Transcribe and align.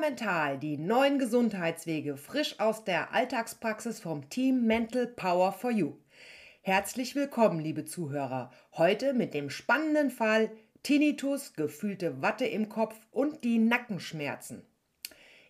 Mental, 0.00 0.58
die 0.58 0.76
neuen 0.76 1.18
Gesundheitswege 1.18 2.16
frisch 2.16 2.60
aus 2.60 2.84
der 2.84 3.12
Alltagspraxis 3.12 3.98
vom 3.98 4.28
Team 4.30 4.64
Mental 4.64 5.08
Power 5.08 5.52
for 5.52 5.72
You. 5.72 5.94
Herzlich 6.62 7.16
willkommen, 7.16 7.58
liebe 7.58 7.84
Zuhörer. 7.84 8.52
Heute 8.74 9.12
mit 9.12 9.34
dem 9.34 9.50
spannenden 9.50 10.10
Fall 10.10 10.50
Tinnitus, 10.84 11.54
gefühlte 11.54 12.22
Watte 12.22 12.46
im 12.46 12.68
Kopf 12.68 12.94
und 13.10 13.42
die 13.42 13.58
Nackenschmerzen. 13.58 14.62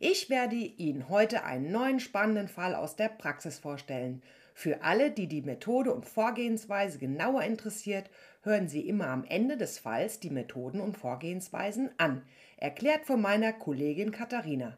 Ich 0.00 0.30
werde 0.30 0.56
Ihnen 0.56 1.10
heute 1.10 1.44
einen 1.44 1.70
neuen 1.70 2.00
spannenden 2.00 2.48
Fall 2.48 2.74
aus 2.74 2.96
der 2.96 3.08
Praxis 3.08 3.58
vorstellen. 3.58 4.22
Für 4.54 4.82
alle, 4.82 5.10
die 5.10 5.26
die 5.26 5.42
Methode 5.42 5.92
und 5.92 6.06
Vorgehensweise 6.06 6.98
genauer 6.98 7.42
interessiert, 7.42 8.08
hören 8.42 8.68
Sie 8.68 8.88
immer 8.88 9.08
am 9.08 9.24
Ende 9.24 9.56
des 9.56 9.78
Falls 9.78 10.20
die 10.20 10.30
Methoden 10.30 10.80
und 10.80 10.96
Vorgehensweisen 10.96 11.90
an, 11.98 12.22
erklärt 12.60 13.06
von 13.06 13.20
meiner 13.20 13.52
Kollegin 13.52 14.12
Katharina. 14.12 14.76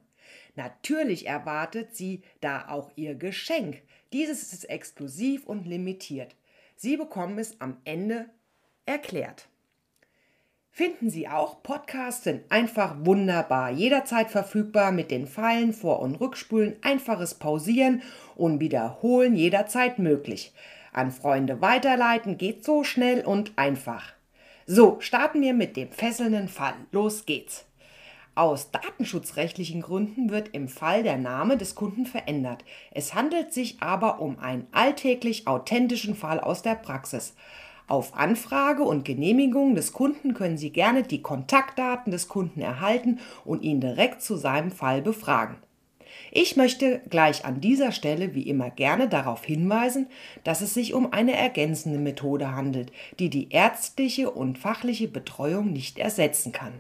Natürlich 0.57 1.27
erwartet 1.27 1.95
sie 1.97 2.23
da 2.41 2.69
auch 2.69 2.91
ihr 2.97 3.15
Geschenk. 3.15 3.83
Dieses 4.13 4.53
ist 4.53 4.69
exklusiv 4.69 5.47
und 5.47 5.67
limitiert. 5.67 6.37
Sie 6.77 6.97
bekommen 6.97 7.39
es 7.39 7.61
am 7.61 7.77
Ende 7.85 8.27
erklärt. 8.87 9.49
Finden 10.73 11.11
Sie 11.11 11.29
auch, 11.29 11.63
Podcasts 11.63 12.25
sind 12.25 12.51
einfach 12.51 12.97
wunderbar, 13.01 13.71
jederzeit 13.71 14.31
verfügbar 14.31 14.93
mit 14.93 15.11
den 15.11 15.27
Pfeilen 15.27 15.73
Vor- 15.73 16.01
und 16.01 16.15
Rückspulen, 16.21 16.77
einfaches 16.81 17.35
Pausieren 17.35 18.03
und 18.37 18.61
Wiederholen 18.61 19.35
jederzeit 19.35 19.99
möglich. 19.99 20.53
An 20.93 21.11
Freunde 21.11 21.61
weiterleiten 21.61 22.39
geht 22.39 22.65
so 22.65 22.85
schnell 22.85 23.25
und 23.25 23.53
einfach. 23.57 24.13
So, 24.67 25.01
starten 25.01 25.43
wir 25.43 25.55
mit 25.55 25.77
dem 25.77 25.91
fesselnden 25.91 26.49
Fall. 26.49 26.75
Los 26.93 27.27
geht's. 27.27 27.67
Aus 28.37 28.71
datenschutzrechtlichen 28.71 29.83
Gründen 29.83 30.31
wird 30.31 30.51
im 30.53 30.69
Fall 30.69 31.03
der 31.03 31.19
Name 31.19 31.57
des 31.57 31.75
Kunden 31.75 32.07
verändert. 32.07 32.65
Es 32.93 33.15
handelt 33.15 33.53
sich 33.53 33.83
aber 33.83 34.21
um 34.21 34.39
einen 34.39 34.67
alltäglich 34.73 35.47
authentischen 35.47 36.15
Fall 36.15 36.39
aus 36.39 36.63
der 36.63 36.77
Praxis. 36.77 37.35
Auf 37.89 38.17
Anfrage 38.17 38.85
und 38.85 39.05
Genehmigung 39.05 39.75
des 39.75 39.93
Kunden 39.93 40.33
können 40.33 40.59
Sie 40.59 40.71
gerne 40.71 41.03
die 41.03 41.23
Kontaktdaten 41.23 42.13
des 42.13 42.29
Kunden 42.29 42.61
erhalten 42.61 43.19
und 43.45 43.63
ihn 43.63 43.81
direkt 43.81 44.23
zu 44.23 44.37
seinem 44.37 44.71
Fall 44.71 45.03
befragen. 45.03 45.57
Ich 46.31 46.57
möchte 46.57 47.03
gleich 47.11 47.45
an 47.45 47.61
dieser 47.61 47.91
Stelle 47.91 48.35
wie 48.35 48.49
immer 48.49 48.71
gerne 48.71 49.09
darauf 49.09 49.45
hinweisen, 49.45 50.07
dass 50.45 50.61
es 50.61 50.73
sich 50.73 50.95
um 50.95 51.13
eine 51.13 51.33
ergänzende 51.33 51.99
Methode 51.99 52.55
handelt, 52.55 52.93
die 53.19 53.29
die 53.29 53.51
ärztliche 53.51 54.31
und 54.31 54.57
fachliche 54.57 55.09
Betreuung 55.09 55.73
nicht 55.73 55.99
ersetzen 55.99 56.53
kann. 56.53 56.75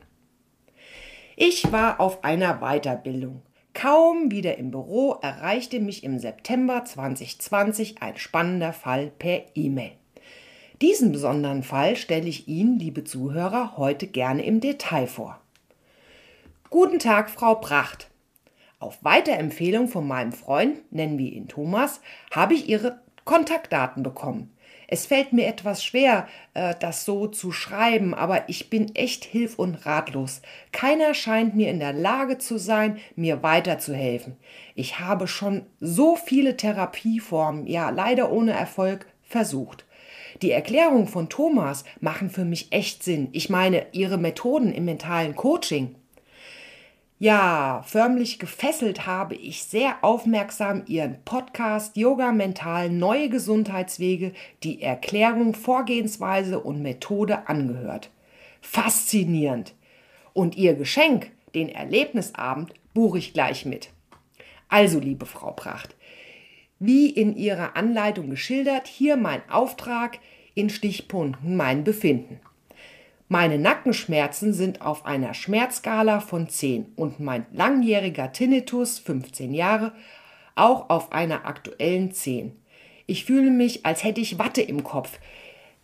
Ich 1.42 1.72
war 1.72 2.00
auf 2.00 2.22
einer 2.22 2.60
Weiterbildung. 2.60 3.40
Kaum 3.72 4.30
wieder 4.30 4.58
im 4.58 4.70
Büro 4.70 5.12
erreichte 5.22 5.80
mich 5.80 6.04
im 6.04 6.18
September 6.18 6.84
2020 6.84 8.02
ein 8.02 8.18
spannender 8.18 8.74
Fall 8.74 9.10
per 9.18 9.44
E-Mail. 9.54 9.92
Diesen 10.82 11.12
besonderen 11.12 11.62
Fall 11.62 11.96
stelle 11.96 12.28
ich 12.28 12.46
Ihnen, 12.46 12.78
liebe 12.78 13.04
Zuhörer, 13.04 13.78
heute 13.78 14.06
gerne 14.06 14.44
im 14.44 14.60
Detail 14.60 15.06
vor. 15.06 15.40
Guten 16.68 16.98
Tag, 16.98 17.30
Frau 17.30 17.54
Pracht. 17.54 18.10
Auf 18.78 19.02
Weiterempfehlung 19.02 19.88
von 19.88 20.06
meinem 20.06 20.32
Freund, 20.32 20.92
nennen 20.92 21.16
wir 21.16 21.32
ihn 21.32 21.48
Thomas, 21.48 22.02
habe 22.32 22.52
ich 22.52 22.68
Ihre 22.68 23.00
Kontaktdaten 23.24 24.02
bekommen. 24.02 24.50
Es 24.92 25.06
fällt 25.06 25.32
mir 25.32 25.46
etwas 25.46 25.84
schwer, 25.84 26.26
äh, 26.52 26.74
das 26.80 27.04
so 27.04 27.28
zu 27.28 27.52
schreiben, 27.52 28.12
aber 28.12 28.48
ich 28.48 28.70
bin 28.70 28.92
echt 28.96 29.24
hilf- 29.24 29.56
und 29.56 29.86
ratlos. 29.86 30.42
Keiner 30.72 31.14
scheint 31.14 31.54
mir 31.54 31.70
in 31.70 31.78
der 31.78 31.92
Lage 31.92 32.38
zu 32.38 32.58
sein, 32.58 32.98
mir 33.14 33.44
weiterzuhelfen. 33.44 34.36
Ich 34.74 34.98
habe 34.98 35.28
schon 35.28 35.62
so 35.78 36.16
viele 36.16 36.56
Therapieformen, 36.56 37.68
ja 37.68 37.90
leider 37.90 38.32
ohne 38.32 38.50
Erfolg, 38.50 39.06
versucht. 39.22 39.84
Die 40.42 40.50
Erklärungen 40.50 41.06
von 41.06 41.28
Thomas 41.28 41.84
machen 42.00 42.28
für 42.28 42.44
mich 42.44 42.72
echt 42.72 43.04
Sinn. 43.04 43.28
Ich 43.30 43.48
meine, 43.48 43.86
ihre 43.92 44.18
Methoden 44.18 44.72
im 44.72 44.86
mentalen 44.86 45.36
Coaching. 45.36 45.94
Ja, 47.22 47.84
förmlich 47.86 48.38
gefesselt 48.38 49.04
habe 49.04 49.34
ich 49.34 49.64
sehr 49.64 50.02
aufmerksam 50.02 50.84
Ihren 50.86 51.22
Podcast 51.26 51.98
Yoga 51.98 52.32
Mental 52.32 52.88
Neue 52.88 53.28
Gesundheitswege, 53.28 54.32
die 54.62 54.80
Erklärung, 54.80 55.52
Vorgehensweise 55.52 56.58
und 56.60 56.80
Methode 56.80 57.46
angehört. 57.46 58.08
Faszinierend. 58.62 59.74
Und 60.32 60.56
Ihr 60.56 60.72
Geschenk, 60.72 61.30
den 61.54 61.68
Erlebnisabend, 61.68 62.72
buche 62.94 63.18
ich 63.18 63.34
gleich 63.34 63.66
mit. 63.66 63.90
Also, 64.70 64.98
liebe 64.98 65.26
Frau 65.26 65.52
Pracht, 65.52 65.94
wie 66.78 67.10
in 67.10 67.36
Ihrer 67.36 67.76
Anleitung 67.76 68.30
geschildert, 68.30 68.86
hier 68.86 69.18
mein 69.18 69.42
Auftrag 69.50 70.20
in 70.54 70.70
Stichpunkten 70.70 71.54
mein 71.54 71.84
Befinden. 71.84 72.40
Meine 73.32 73.60
Nackenschmerzen 73.60 74.52
sind 74.52 74.82
auf 74.82 75.06
einer 75.06 75.34
Schmerzskala 75.34 76.18
von 76.18 76.48
10 76.48 76.94
und 76.96 77.20
mein 77.20 77.46
langjähriger 77.52 78.32
Tinnitus, 78.32 78.98
15 78.98 79.54
Jahre, 79.54 79.92
auch 80.56 80.90
auf 80.90 81.12
einer 81.12 81.46
aktuellen 81.46 82.10
10. 82.10 82.56
Ich 83.06 83.26
fühle 83.26 83.52
mich, 83.52 83.86
als 83.86 84.02
hätte 84.02 84.20
ich 84.20 84.40
Watte 84.40 84.62
im 84.62 84.82
Kopf. 84.82 85.20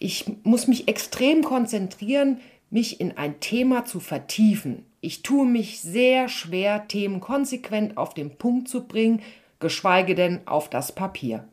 Ich 0.00 0.24
muss 0.42 0.66
mich 0.66 0.88
extrem 0.88 1.44
konzentrieren, 1.44 2.40
mich 2.70 3.00
in 3.00 3.16
ein 3.16 3.38
Thema 3.38 3.84
zu 3.84 4.00
vertiefen. 4.00 4.84
Ich 5.00 5.22
tue 5.22 5.46
mich 5.46 5.78
sehr 5.80 6.28
schwer, 6.28 6.88
Themen 6.88 7.20
konsequent 7.20 7.96
auf 7.96 8.12
den 8.12 8.38
Punkt 8.38 8.66
zu 8.66 8.88
bringen, 8.88 9.22
geschweige 9.60 10.16
denn 10.16 10.40
auf 10.48 10.68
das 10.68 10.90
Papier. 10.90 11.46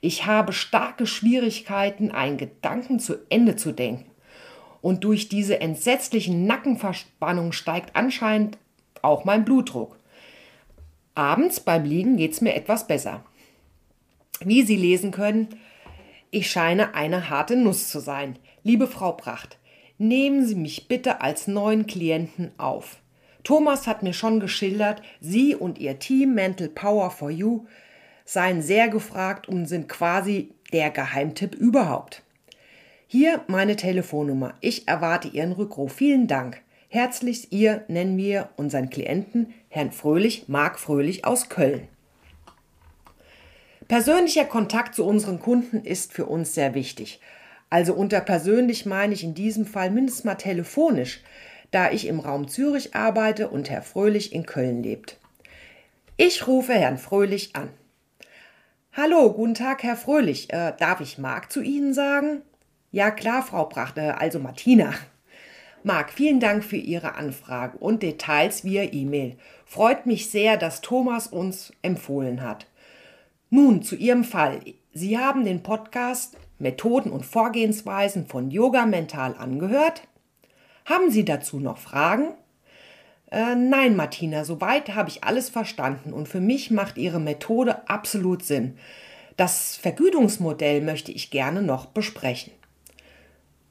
Ich 0.00 0.24
habe 0.24 0.54
starke 0.54 1.06
Schwierigkeiten, 1.06 2.12
einen 2.12 2.38
Gedanken 2.38 2.98
zu 2.98 3.16
Ende 3.28 3.56
zu 3.56 3.72
denken. 3.72 4.13
Und 4.84 5.02
durch 5.02 5.30
diese 5.30 5.62
entsetzlichen 5.62 6.46
Nackenverspannungen 6.46 7.54
steigt 7.54 7.96
anscheinend 7.96 8.58
auch 9.00 9.24
mein 9.24 9.46
Blutdruck. 9.46 9.98
Abends 11.14 11.60
beim 11.60 11.84
Liegen 11.84 12.18
geht 12.18 12.32
es 12.32 12.42
mir 12.42 12.54
etwas 12.54 12.86
besser. 12.86 13.24
Wie 14.40 14.62
Sie 14.62 14.76
lesen 14.76 15.10
können, 15.10 15.48
ich 16.30 16.50
scheine 16.50 16.94
eine 16.94 17.30
harte 17.30 17.56
Nuss 17.56 17.88
zu 17.88 17.98
sein. 17.98 18.38
Liebe 18.62 18.86
Frau 18.86 19.12
Pracht, 19.12 19.56
nehmen 19.96 20.44
Sie 20.44 20.54
mich 20.54 20.86
bitte 20.86 21.22
als 21.22 21.46
neuen 21.46 21.86
Klienten 21.86 22.50
auf. 22.58 22.98
Thomas 23.42 23.86
hat 23.86 24.02
mir 24.02 24.12
schon 24.12 24.38
geschildert, 24.38 25.00
Sie 25.18 25.54
und 25.54 25.78
Ihr 25.78 25.98
Team 25.98 26.34
Mental 26.34 26.68
Power 26.68 27.10
for 27.10 27.30
You 27.30 27.64
seien 28.26 28.60
sehr 28.60 28.88
gefragt 28.88 29.48
und 29.48 29.64
sind 29.64 29.88
quasi 29.88 30.50
der 30.74 30.90
Geheimtipp 30.90 31.54
überhaupt. 31.54 32.23
Hier 33.06 33.42
meine 33.46 33.76
Telefonnummer. 33.76 34.54
Ich 34.60 34.88
erwarte 34.88 35.28
Ihren 35.28 35.52
Rückruf. 35.52 35.92
Vielen 35.92 36.26
Dank. 36.26 36.62
Herzlichst 36.88 37.52
Ihr 37.52 37.84
nennen 37.88 38.16
wir 38.16 38.50
unseren 38.56 38.88
Klienten 38.88 39.52
Herrn 39.68 39.92
Fröhlich, 39.92 40.48
Marc 40.48 40.78
Fröhlich 40.78 41.24
aus 41.24 41.48
Köln. 41.48 41.88
Persönlicher 43.88 44.46
Kontakt 44.46 44.94
zu 44.94 45.04
unseren 45.04 45.40
Kunden 45.40 45.84
ist 45.84 46.12
für 46.12 46.26
uns 46.26 46.54
sehr 46.54 46.74
wichtig. 46.74 47.20
Also 47.68 47.94
unter 47.94 48.20
persönlich 48.20 48.86
meine 48.86 49.12
ich 49.12 49.24
in 49.24 49.34
diesem 49.34 49.66
Fall 49.66 49.90
mindestens 49.90 50.24
mal 50.24 50.36
telefonisch, 50.36 51.20
da 51.70 51.90
ich 51.90 52.06
im 52.06 52.20
Raum 52.20 52.48
Zürich 52.48 52.94
arbeite 52.94 53.48
und 53.48 53.68
Herr 53.68 53.82
Fröhlich 53.82 54.32
in 54.32 54.46
Köln 54.46 54.82
lebt. 54.82 55.18
Ich 56.16 56.46
rufe 56.46 56.72
Herrn 56.72 56.98
Fröhlich 56.98 57.54
an. 57.54 57.68
Hallo, 58.92 59.32
guten 59.32 59.54
Tag, 59.54 59.82
Herr 59.82 59.96
Fröhlich. 59.96 60.52
Äh, 60.52 60.72
darf 60.78 61.00
ich 61.00 61.18
Marc 61.18 61.50
zu 61.50 61.60
Ihnen 61.60 61.92
sagen? 61.92 62.42
Ja, 62.94 63.10
klar, 63.10 63.42
Frau 63.42 63.64
Pracht, 63.64 63.98
äh, 63.98 64.12
also 64.16 64.38
Martina. 64.38 64.94
Marc, 65.82 66.12
vielen 66.12 66.38
Dank 66.38 66.62
für 66.62 66.76
Ihre 66.76 67.16
Anfrage 67.16 67.76
und 67.76 68.04
Details 68.04 68.62
via 68.62 68.84
E-Mail. 68.84 69.36
Freut 69.66 70.06
mich 70.06 70.30
sehr, 70.30 70.56
dass 70.56 70.80
Thomas 70.80 71.26
uns 71.26 71.72
empfohlen 71.82 72.42
hat. 72.42 72.68
Nun 73.50 73.82
zu 73.82 73.96
Ihrem 73.96 74.22
Fall. 74.22 74.60
Sie 74.92 75.18
haben 75.18 75.44
den 75.44 75.64
Podcast 75.64 76.36
Methoden 76.60 77.10
und 77.10 77.26
Vorgehensweisen 77.26 78.26
von 78.28 78.52
Yoga 78.52 78.86
Mental 78.86 79.34
angehört? 79.36 80.06
Haben 80.84 81.10
Sie 81.10 81.24
dazu 81.24 81.58
noch 81.58 81.78
Fragen? 81.78 82.28
Äh, 83.32 83.56
nein, 83.56 83.96
Martina, 83.96 84.44
soweit 84.44 84.94
habe 84.94 85.08
ich 85.08 85.24
alles 85.24 85.50
verstanden 85.50 86.12
und 86.12 86.28
für 86.28 86.40
mich 86.40 86.70
macht 86.70 86.96
Ihre 86.96 87.18
Methode 87.18 87.88
absolut 87.88 88.44
Sinn. 88.44 88.78
Das 89.36 89.74
Vergütungsmodell 89.74 90.80
möchte 90.80 91.10
ich 91.10 91.32
gerne 91.32 91.60
noch 91.60 91.86
besprechen. 91.86 92.52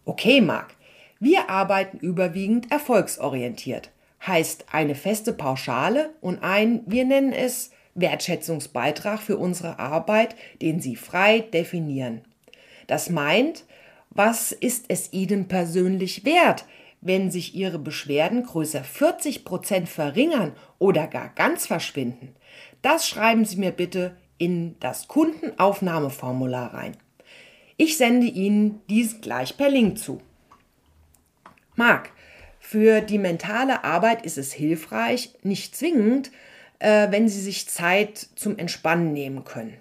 Okay, 0.05 0.41
Marc, 0.41 0.75
wir 1.19 1.49
arbeiten 1.49 1.97
überwiegend 1.97 2.69
erfolgsorientiert, 2.71 3.91
heißt 4.25 4.65
eine 4.73 4.95
feste 4.95 5.31
Pauschale 5.31 6.13
und 6.19 6.43
ein, 6.43 6.81
wir 6.85 7.05
nennen 7.05 7.31
es 7.31 7.71
Wertschätzungsbeitrag 7.95 9.21
für 9.21 9.37
unsere 9.37 9.79
Arbeit, 9.79 10.35
den 10.61 10.81
Sie 10.81 10.97
frei 10.97 11.39
definieren. 11.39 12.21
Das 12.87 13.09
meint, 13.09 13.65
was 14.09 14.51
ist 14.51 14.85
es 14.89 15.13
Ihnen 15.13 15.47
persönlich 15.47 16.25
wert, 16.25 16.65
wenn 16.99 17.31
sich 17.31 17.55
Ihre 17.55 17.79
Beschwerden 17.79 18.43
größer 18.43 18.83
40 18.83 19.45
Prozent 19.45 19.87
verringern 19.87 20.53
oder 20.79 21.07
gar 21.07 21.29
ganz 21.29 21.65
verschwinden? 21.65 22.35
Das 22.81 23.07
schreiben 23.07 23.45
Sie 23.45 23.57
mir 23.57 23.71
bitte 23.71 24.17
in 24.37 24.77
das 24.79 25.07
Kundenaufnahmeformular 25.07 26.73
rein. 26.73 26.97
Ich 27.83 27.97
sende 27.97 28.27
Ihnen 28.27 28.79
dies 28.89 29.19
gleich 29.19 29.57
per 29.57 29.67
Link 29.67 29.99
zu. 29.99 30.21
Marc, 31.75 32.11
für 32.61 33.01
die 33.01 33.17
mentale 33.17 33.83
Arbeit 33.83 34.25
ist 34.25 34.37
es 34.37 34.53
hilfreich, 34.53 35.33
nicht 35.43 35.75
zwingend, 35.75 36.31
äh, 36.79 37.11
wenn 37.11 37.27
Sie 37.27 37.41
sich 37.41 37.67
Zeit 37.67 38.17
zum 38.35 38.57
Entspannen 38.57 39.11
nehmen 39.11 39.43
können. 39.43 39.73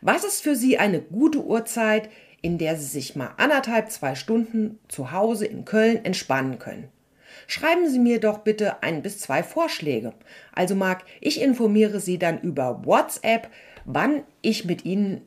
Was 0.00 0.24
ist 0.24 0.40
für 0.40 0.56
Sie 0.56 0.78
eine 0.78 1.02
gute 1.02 1.44
Uhrzeit, 1.44 2.08
in 2.40 2.56
der 2.56 2.76
Sie 2.76 2.86
sich 2.86 3.14
mal 3.14 3.34
anderthalb, 3.36 3.90
zwei 3.90 4.14
Stunden 4.14 4.78
zu 4.88 5.12
Hause 5.12 5.44
in 5.44 5.66
Köln 5.66 6.02
entspannen 6.02 6.58
können? 6.58 6.88
Schreiben 7.46 7.90
Sie 7.90 7.98
mir 7.98 8.20
doch 8.20 8.38
bitte 8.38 8.82
ein 8.82 9.02
bis 9.02 9.18
zwei 9.18 9.42
Vorschläge. 9.42 10.14
Also 10.54 10.74
Marc, 10.74 11.04
ich 11.20 11.42
informiere 11.42 12.00
Sie 12.00 12.18
dann 12.18 12.40
über 12.40 12.86
WhatsApp, 12.86 13.50
wann 13.84 14.22
ich 14.40 14.64
mit 14.64 14.86
Ihnen 14.86 15.20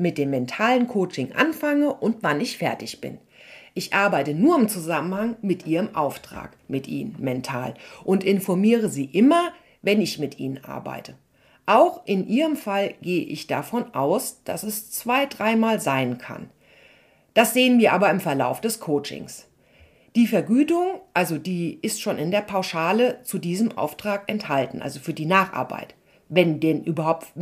mit 0.00 0.18
dem 0.18 0.30
mentalen 0.30 0.88
Coaching 0.88 1.32
anfange 1.32 1.92
und 1.92 2.16
wann 2.22 2.40
ich 2.40 2.58
fertig 2.58 3.00
bin. 3.00 3.18
Ich 3.74 3.94
arbeite 3.94 4.34
nur 4.34 4.58
im 4.58 4.68
Zusammenhang 4.68 5.36
mit 5.42 5.66
Ihrem 5.66 5.94
Auftrag, 5.94 6.56
mit 6.66 6.88
Ihnen 6.88 7.16
mental 7.20 7.74
und 8.02 8.24
informiere 8.24 8.88
Sie 8.88 9.04
immer, 9.04 9.52
wenn 9.82 10.00
ich 10.00 10.18
mit 10.18 10.40
Ihnen 10.40 10.64
arbeite. 10.64 11.14
Auch 11.66 12.04
in 12.04 12.26
Ihrem 12.26 12.56
Fall 12.56 12.94
gehe 13.00 13.22
ich 13.22 13.46
davon 13.46 13.94
aus, 13.94 14.42
dass 14.44 14.64
es 14.64 14.90
zwei, 14.90 15.26
dreimal 15.26 15.80
sein 15.80 16.18
kann. 16.18 16.50
Das 17.34 17.54
sehen 17.54 17.78
wir 17.78 17.92
aber 17.92 18.10
im 18.10 18.18
Verlauf 18.18 18.60
des 18.60 18.80
Coachings. 18.80 19.46
Die 20.16 20.26
Vergütung, 20.26 21.00
also 21.14 21.38
die 21.38 21.78
ist 21.82 22.00
schon 22.00 22.18
in 22.18 22.32
der 22.32 22.40
Pauschale 22.40 23.22
zu 23.22 23.38
diesem 23.38 23.78
Auftrag 23.78 24.28
enthalten, 24.28 24.82
also 24.82 24.98
für 24.98 25.14
die 25.14 25.26
Nacharbeit, 25.26 25.94
wenn 26.28 26.58
denn 26.58 26.82
überhaupt 26.82 27.34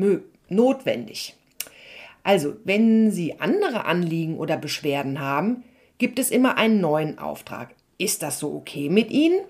notwendig. 0.51 1.38
Also, 2.29 2.57
wenn 2.65 3.11
Sie 3.11 3.41
andere 3.41 3.87
Anliegen 3.87 4.37
oder 4.37 4.59
Beschwerden 4.59 5.19
haben, 5.19 5.65
gibt 5.97 6.19
es 6.19 6.31
immer 6.31 6.59
einen 6.59 6.79
neuen 6.79 7.19
Auftrag. 7.19 7.71
Ist 7.97 8.23
das 8.23 8.39
so 8.39 8.55
okay 8.55 8.91
mit 8.91 9.11
Ihnen? 9.11 9.41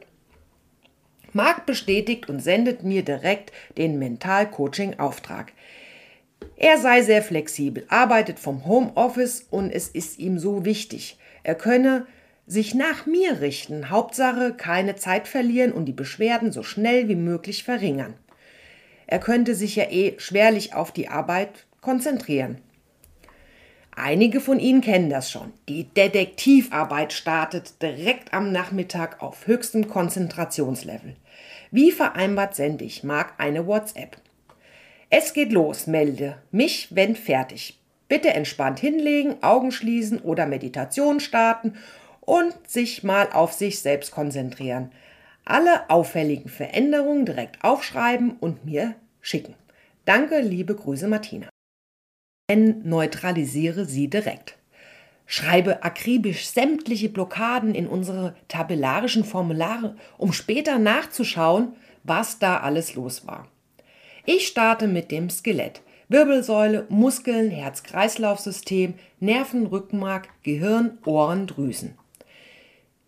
Marc 1.33 1.67
bestätigt 1.67 2.31
und 2.31 2.39
sendet 2.39 2.85
mir 2.85 3.03
direkt 3.03 3.51
den 3.77 3.99
Mental-Coaching-Auftrag. 3.99 5.51
Er 6.57 6.79
sei 6.79 7.03
sehr 7.03 7.21
flexibel, 7.21 7.85
arbeitet 7.89 8.39
vom 8.39 8.65
Homeoffice 8.65 9.49
und 9.51 9.73
es 9.73 9.89
ist 9.89 10.21
ihm 10.21 10.39
so 10.39 10.65
wichtig. 10.65 11.19
Er 11.43 11.57
könne 11.57 12.07
sich 12.47 12.77
nach 12.77 13.07
mir 13.07 13.41
richten, 13.41 13.91
Hauptsache 13.91 14.55
keine 14.57 14.95
Zeit 14.95 15.27
verlieren 15.27 15.73
und 15.73 15.87
die 15.87 15.93
Beschwerden 15.93 16.53
so 16.53 16.63
schnell 16.63 17.09
wie 17.09 17.17
möglich 17.17 17.65
verringern. 17.65 18.15
Er 19.09 19.19
könnte 19.19 19.57
sich 19.57 19.75
ja 19.75 19.91
eh 19.91 20.15
schwerlich 20.19 20.75
auf 20.75 20.93
die 20.93 21.09
Arbeit 21.09 21.67
konzentrieren. 21.81 22.59
Einige 24.00 24.41
von 24.41 24.61
Ihnen 24.61 24.81
kennen 24.81 25.11
das 25.11 25.29
schon. 25.29 25.53
Die 25.69 25.83
Detektivarbeit 25.83 27.12
startet 27.12 27.83
direkt 27.83 28.33
am 28.33 28.53
Nachmittag 28.53 29.21
auf 29.21 29.49
höchstem 29.49 29.89
Konzentrationslevel. 29.89 31.17
Wie 31.73 31.91
vereinbart 31.91 32.55
sende 32.55 32.85
ich 32.85 33.03
Marc 33.03 33.33
eine 33.39 33.67
WhatsApp. 33.67 34.17
Es 35.11 35.33
geht 35.33 35.53
los, 35.53 35.89
melde 35.89 36.41
mich, 36.53 36.95
wenn 36.95 37.17
fertig. 37.17 37.81
Bitte 38.06 38.29
entspannt 38.29 38.79
hinlegen, 38.79 39.43
Augen 39.43 39.73
schließen 39.73 40.21
oder 40.21 40.47
Meditation 40.47 41.19
starten 41.19 41.75
und 42.21 42.55
sich 42.69 43.03
mal 43.03 43.29
auf 43.33 43.53
sich 43.53 43.81
selbst 43.81 44.12
konzentrieren. 44.12 44.93
Alle 45.45 45.91
auffälligen 45.91 46.49
Veränderungen 46.49 47.27
direkt 47.27 47.65
aufschreiben 47.65 48.37
und 48.39 48.65
mir 48.65 48.95
schicken. 49.21 49.55
Danke, 50.05 50.39
liebe 50.39 50.77
Grüße, 50.77 51.09
Martina 51.09 51.49
neutralisiere 52.56 53.85
sie 53.85 54.09
direkt. 54.09 54.56
Schreibe 55.27 55.83
akribisch 55.83 56.47
sämtliche 56.47 57.11
Blockaden 57.11 57.75
in 57.75 57.87
unsere 57.87 58.35
tabellarischen 58.49 59.25
Formulare, 59.25 59.97
um 60.17 60.33
später 60.33 60.79
nachzuschauen, 60.79 61.75
was 62.05 62.39
da 62.39 62.61
alles 62.61 62.95
los 62.95 63.27
war. 63.27 63.47
Ich 64.25 64.47
starte 64.47 64.89
mit 64.89 65.11
dem 65.11 65.29
Skelett. 65.29 65.83
Wirbelsäule, 66.09 66.87
Muskeln, 66.89 67.50
Herz-Kreislauf-System, 67.50 68.95
Nerven, 69.21 69.67
Rückenmark, 69.67 70.31
Gehirn, 70.43 70.97
Ohren, 71.05 71.47
Drüsen. 71.47 71.99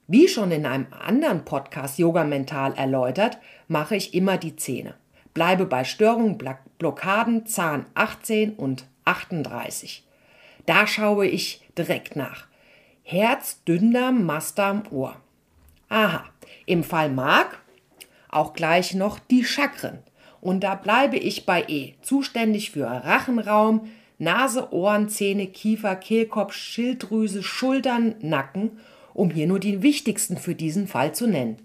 Wie 0.07 0.29
schon 0.29 0.51
in 0.51 0.67
einem 0.67 0.89
anderen 0.91 1.47
Podcast 1.47 1.99
Yoga 1.99 2.25
Mental 2.25 2.75
erläutert, 2.75 3.39
mache 3.69 3.97
ich 3.97 4.13
immer 4.13 4.37
die 4.37 4.57
Zähne. 4.57 4.95
Bleibe 5.33 5.65
bei 5.65 5.85
Störungen, 5.85 6.37
Blockaden, 6.79 7.47
Zahn 7.47 7.87
18 7.95 8.53
und 8.55 8.85
38. 9.05 10.05
Da 10.67 10.87
schaue 10.87 11.27
ich 11.27 11.67
direkt 11.77 12.17
nach. 12.17 12.47
Herz, 13.03 13.63
Dünndarm, 13.65 14.25
Mastdarm, 14.25 14.85
Ohr. 14.91 15.17
Aha, 15.89 16.25
im 16.67 16.85
Fall 16.85 17.11
Mark 17.11 17.61
auch 18.29 18.53
gleich 18.53 18.95
noch 18.95 19.19
die 19.19 19.45
Chakren. 19.45 19.99
Und 20.41 20.61
da 20.61 20.75
bleibe 20.75 21.17
ich 21.17 21.45
bei 21.45 21.65
E, 21.69 21.95
zuständig 22.01 22.71
für 22.71 22.87
Rachenraum, 22.87 23.89
Nase, 24.19 24.73
Ohren, 24.73 25.09
Zähne, 25.09 25.47
Kiefer, 25.47 25.97
Kehlkopf, 25.97 26.53
Schilddrüse, 26.55 27.43
Schultern, 27.43 28.15
Nacken, 28.21 28.79
um 29.13 29.31
hier 29.31 29.47
nur 29.47 29.59
die 29.59 29.83
wichtigsten 29.83 30.37
für 30.37 30.55
diesen 30.55 30.87
Fall 30.87 31.15
zu 31.15 31.27
nennen. 31.27 31.57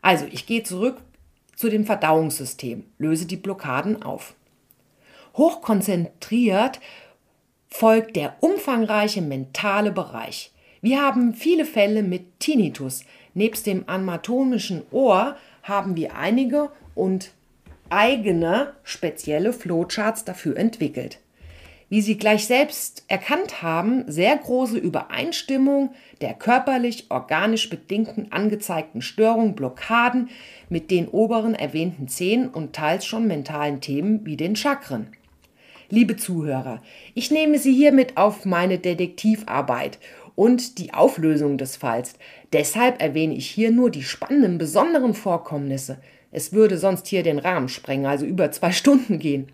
Also, 0.00 0.26
ich 0.30 0.46
gehe 0.46 0.62
zurück 0.62 1.02
zu 1.54 1.68
dem 1.68 1.84
Verdauungssystem, 1.84 2.84
löse 2.98 3.26
die 3.26 3.36
Blockaden 3.36 4.02
auf. 4.02 4.34
Hochkonzentriert 5.38 6.80
folgt 7.68 8.16
der 8.16 8.34
umfangreiche 8.40 9.22
mentale 9.22 9.92
Bereich. 9.92 10.52
Wir 10.82 11.00
haben 11.00 11.32
viele 11.32 11.64
Fälle 11.64 12.02
mit 12.02 12.40
Tinnitus. 12.40 13.04
Nebst 13.34 13.66
dem 13.66 13.84
anatomischen 13.86 14.82
Ohr 14.90 15.36
haben 15.62 15.96
wir 15.96 16.16
einige 16.16 16.70
und 16.96 17.30
eigene 17.88 18.74
spezielle 18.82 19.52
Flowcharts 19.52 20.24
dafür 20.24 20.56
entwickelt. 20.56 21.20
Wie 21.88 22.02
Sie 22.02 22.18
gleich 22.18 22.46
selbst 22.46 23.04
erkannt 23.08 23.62
haben, 23.62 24.04
sehr 24.08 24.36
große 24.36 24.76
Übereinstimmung 24.76 25.94
der 26.20 26.34
körperlich 26.34 27.06
organisch 27.10 27.70
bedingten 27.70 28.30
angezeigten 28.30 29.00
Störungen, 29.00 29.54
Blockaden 29.54 30.28
mit 30.68 30.90
den 30.90 31.08
oberen 31.08 31.54
erwähnten 31.54 32.08
Zehen 32.08 32.48
und 32.48 32.74
teils 32.74 33.06
schon 33.06 33.26
mentalen 33.26 33.80
Themen 33.80 34.26
wie 34.26 34.36
den 34.36 34.54
Chakren. 34.54 35.12
Liebe 35.90 36.16
Zuhörer, 36.16 36.82
ich 37.14 37.30
nehme 37.30 37.58
Sie 37.58 37.72
hiermit 37.72 38.18
auf 38.18 38.44
meine 38.44 38.78
Detektivarbeit 38.78 39.98
und 40.34 40.76
die 40.76 40.92
Auflösung 40.92 41.56
des 41.56 41.76
Falls. 41.76 42.12
Deshalb 42.52 43.00
erwähne 43.00 43.34
ich 43.34 43.48
hier 43.48 43.70
nur 43.70 43.90
die 43.90 44.02
spannenden, 44.02 44.58
besonderen 44.58 45.14
Vorkommnisse. 45.14 45.98
Es 46.30 46.52
würde 46.52 46.76
sonst 46.76 47.06
hier 47.06 47.22
den 47.22 47.38
Rahmen 47.38 47.70
sprengen, 47.70 48.04
also 48.04 48.26
über 48.26 48.52
zwei 48.52 48.70
Stunden 48.72 49.18
gehen. 49.18 49.50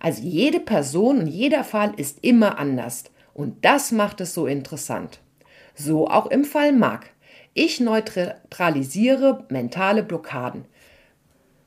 Also 0.00 0.20
jede 0.22 0.58
Person 0.58 1.20
und 1.20 1.28
jeder 1.28 1.62
Fall 1.62 1.92
ist 1.96 2.24
immer 2.24 2.58
anders. 2.58 3.04
Und 3.32 3.64
das 3.64 3.92
macht 3.92 4.20
es 4.20 4.34
so 4.34 4.48
interessant. 4.48 5.20
So 5.76 6.08
auch 6.08 6.26
im 6.26 6.42
Fall 6.42 6.72
Mark. 6.72 7.10
Ich 7.54 7.78
neutralisiere 7.78 9.44
mentale 9.48 10.02
Blockaden. 10.02 10.64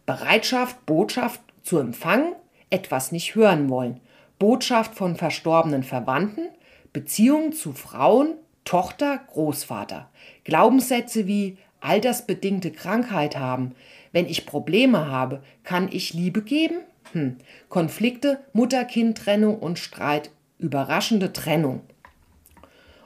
Bereitschaft, 0.06 0.86
Botschaft 0.86 1.40
zu 1.64 1.78
empfangen 1.78 2.34
etwas 2.72 3.12
nicht 3.12 3.36
hören 3.36 3.70
wollen, 3.70 4.00
Botschaft 4.40 4.96
von 4.96 5.16
verstorbenen 5.16 5.84
Verwandten, 5.84 6.48
Beziehungen 6.94 7.54
zu 7.54 7.74
Frauen, 7.74 8.34
Tochter, 8.66 9.20
Großvater, 9.28 10.10
Glaubenssätze 10.44 11.28
wie 11.28 11.58
altersbedingte 11.80 12.72
Krankheit 12.72 13.38
haben, 13.38 13.76
wenn 14.12 14.26
ich 14.26 14.46
Probleme 14.46 15.08
habe, 15.08 15.42
kann 15.64 15.90
ich 15.92 16.14
Liebe 16.14 16.42
geben? 16.42 16.80
Hm. 17.14 17.38
Konflikte, 17.70 18.40
Mutter-Kind-Trennung 18.54 19.60
und 19.60 19.80
Streit, 19.80 20.32
überraschende 20.58 21.34
Trennung. 21.34 21.82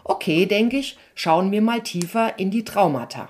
Okay, 0.03 0.45
denke 0.45 0.77
ich, 0.77 0.97
schauen 1.15 1.51
wir 1.51 1.61
mal 1.61 1.81
tiefer 1.81 2.37
in 2.37 2.51
die 2.51 2.63
Traumata. 2.63 3.29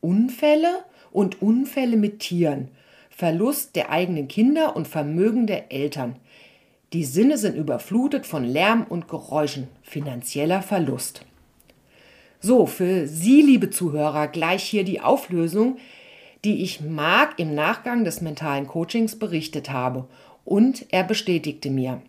Unfälle 0.00 0.84
und 1.10 1.42
Unfälle 1.42 1.96
mit 1.96 2.20
Tieren, 2.20 2.68
Verlust 3.16 3.76
der 3.76 3.90
eigenen 3.90 4.26
Kinder 4.26 4.74
und 4.74 4.88
Vermögen 4.88 5.46
der 5.46 5.70
Eltern. 5.70 6.16
Die 6.92 7.04
Sinne 7.04 7.38
sind 7.38 7.54
überflutet 7.54 8.26
von 8.26 8.44
Lärm 8.44 8.84
und 8.88 9.06
Geräuschen, 9.06 9.68
finanzieller 9.82 10.62
Verlust. 10.62 11.24
So, 12.40 12.66
für 12.66 13.06
Sie, 13.06 13.40
liebe 13.40 13.70
Zuhörer, 13.70 14.26
gleich 14.26 14.64
hier 14.64 14.82
die 14.82 15.00
Auflösung, 15.00 15.78
die 16.44 16.62
ich 16.62 16.80
Marc 16.80 17.38
im 17.38 17.54
Nachgang 17.54 18.04
des 18.04 18.20
mentalen 18.20 18.66
Coachings 18.66 19.16
berichtet 19.18 19.70
habe. 19.70 20.08
Und 20.44 20.86
er 20.90 21.04
bestätigte 21.04 21.70
mir. 21.70 22.02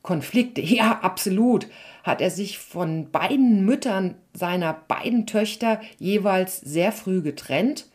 Konflikte, 0.00 0.60
ja, 0.64 1.00
absolut, 1.02 1.66
hat 2.04 2.22
er 2.22 2.30
sich 2.30 2.58
von 2.58 3.10
beiden 3.10 3.66
Müttern 3.66 4.14
seiner 4.32 4.72
beiden 4.72 5.26
Töchter 5.26 5.80
jeweils 5.98 6.58
sehr 6.58 6.90
früh 6.90 7.20
getrennt. 7.20 7.86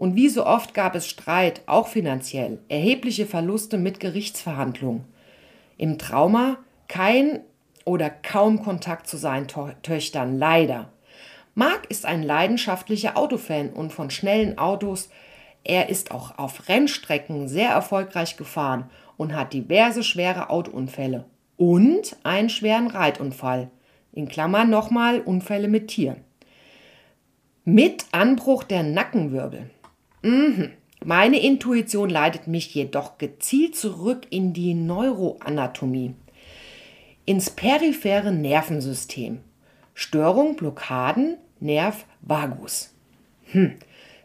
Und 0.00 0.16
wie 0.16 0.30
so 0.30 0.46
oft 0.46 0.72
gab 0.72 0.94
es 0.94 1.06
Streit, 1.06 1.60
auch 1.66 1.86
finanziell, 1.86 2.58
erhebliche 2.70 3.26
Verluste 3.26 3.76
mit 3.76 4.00
Gerichtsverhandlungen. 4.00 5.04
Im 5.76 5.98
Trauma 5.98 6.56
kein 6.88 7.40
oder 7.84 8.08
kaum 8.08 8.62
Kontakt 8.62 9.06
zu 9.08 9.18
seinen 9.18 9.46
Töchtern, 9.82 10.38
leider. 10.38 10.90
Mark 11.54 11.84
ist 11.90 12.06
ein 12.06 12.22
leidenschaftlicher 12.22 13.18
Autofan 13.18 13.68
und 13.68 13.92
von 13.92 14.08
schnellen 14.08 14.56
Autos. 14.56 15.10
Er 15.64 15.90
ist 15.90 16.12
auch 16.12 16.38
auf 16.38 16.70
Rennstrecken 16.70 17.46
sehr 17.46 17.68
erfolgreich 17.68 18.38
gefahren 18.38 18.88
und 19.18 19.36
hat 19.36 19.52
diverse 19.52 20.02
schwere 20.02 20.48
Autounfälle 20.48 21.26
und 21.58 22.16
einen 22.22 22.48
schweren 22.48 22.86
Reitunfall. 22.86 23.70
In 24.12 24.28
Klammern 24.28 24.70
nochmal 24.70 25.20
Unfälle 25.20 25.68
mit 25.68 25.88
Tieren. 25.88 26.24
Mit 27.66 28.06
Anbruch 28.12 28.64
der 28.64 28.82
Nackenwirbel. 28.82 29.68
Mhm. 30.22 30.72
Meine 31.02 31.40
Intuition 31.40 32.10
leitet 32.10 32.46
mich 32.46 32.74
jedoch 32.74 33.16
gezielt 33.16 33.74
zurück 33.74 34.26
in 34.28 34.52
die 34.52 34.74
Neuroanatomie, 34.74 36.14
ins 37.24 37.48
periphere 37.48 38.32
Nervensystem. 38.32 39.40
Störung, 39.94 40.56
Blockaden, 40.56 41.38
Nerv 41.58 42.04
vagus. 42.20 42.94
Hm. 43.52 43.76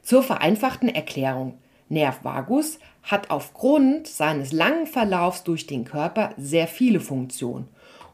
Zur 0.02 0.24
vereinfachten 0.24 0.90
Erklärung. 0.90 1.58
Nerv 1.90 2.24
vagus 2.24 2.80
hat 3.04 3.30
aufgrund 3.30 4.08
seines 4.08 4.52
langen 4.52 4.88
Verlaufs 4.88 5.44
durch 5.44 5.68
den 5.68 5.86
Körper 5.86 6.34
sehr 6.38 6.68
viele 6.68 7.00
Funktionen. 7.00 7.68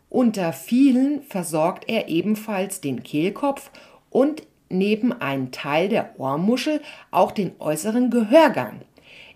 Unter 0.10 0.54
vielen 0.54 1.24
versorgt 1.24 1.86
er 1.88 2.10
ebenfalls 2.10 2.82
den 2.82 3.02
Kehlkopf 3.02 3.72
und 4.10 4.44
neben 4.72 5.14
einem 5.14 5.52
Teil 5.52 5.90
der 5.90 6.20
Ohrmuschel 6.20 6.82
auch 7.12 7.32
den 7.32 7.52
äußeren 7.60 8.10
Gehörgang. 8.10 8.82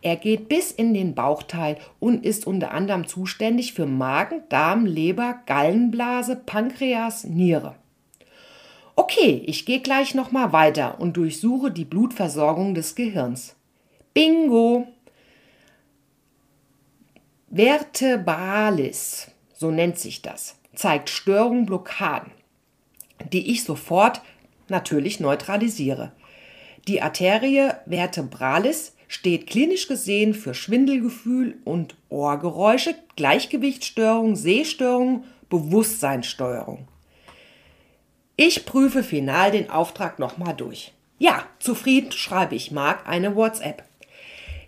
Er 0.02 0.18
geht 0.18 0.50
bis 0.50 0.72
in 0.72 0.94
den 0.94 1.16
Bauchteil 1.16 1.78
und 2.00 2.24
ist 2.24 2.46
unter 2.46 2.72
anderem 2.72 3.08
zuständig 3.08 3.74
für 3.74 3.88
Magen, 3.88 4.44
Darm, 4.50 4.86
Leber, 4.86 5.40
Gallenblase, 5.48 6.36
Pankreas, 6.36 7.24
Niere. 7.24 7.76
Okay, 8.96 9.44
ich 9.46 9.66
gehe 9.66 9.82
gleich 9.82 10.14
nochmal 10.14 10.54
weiter 10.54 11.00
und 11.02 11.18
durchsuche 11.18 11.72
die 11.72 11.86
Blutversorgung 11.86 12.76
des 12.76 12.96
Gehirns. 12.96 13.56
Bingo! 14.14 14.88
Vertebralis, 17.52 19.32
so 19.54 19.72
nennt 19.72 19.98
sich 19.98 20.22
das, 20.22 20.58
zeigt 20.76 21.10
Störungen, 21.10 21.66
Blockaden, 21.66 22.32
die 23.32 23.52
ich 23.52 23.64
sofort 23.64 24.22
natürlich 24.70 25.20
neutralisiere. 25.20 26.12
Die 26.88 27.02
Arterie 27.02 27.72
vertebralis 27.88 28.96
steht 29.08 29.48
klinisch 29.48 29.88
gesehen 29.88 30.34
für 30.34 30.54
Schwindelgefühl 30.54 31.58
und 31.64 31.96
Ohrgeräusche, 32.10 32.96
Gleichgewichtsstörung, 33.16 34.36
Sehstörung, 34.36 35.24
Bewusstseinssteuerung. 35.50 36.88
Ich 38.36 38.66
prüfe 38.66 39.04
final 39.04 39.52
den 39.52 39.70
Auftrag 39.70 40.20
nochmal 40.20 40.56
durch. 40.56 40.94
Ja, 41.18 41.46
zufrieden 41.60 42.12
schreibe 42.12 42.56
ich 42.56 42.72
Marc 42.72 43.08
eine 43.08 43.36
WhatsApp. 43.36 43.84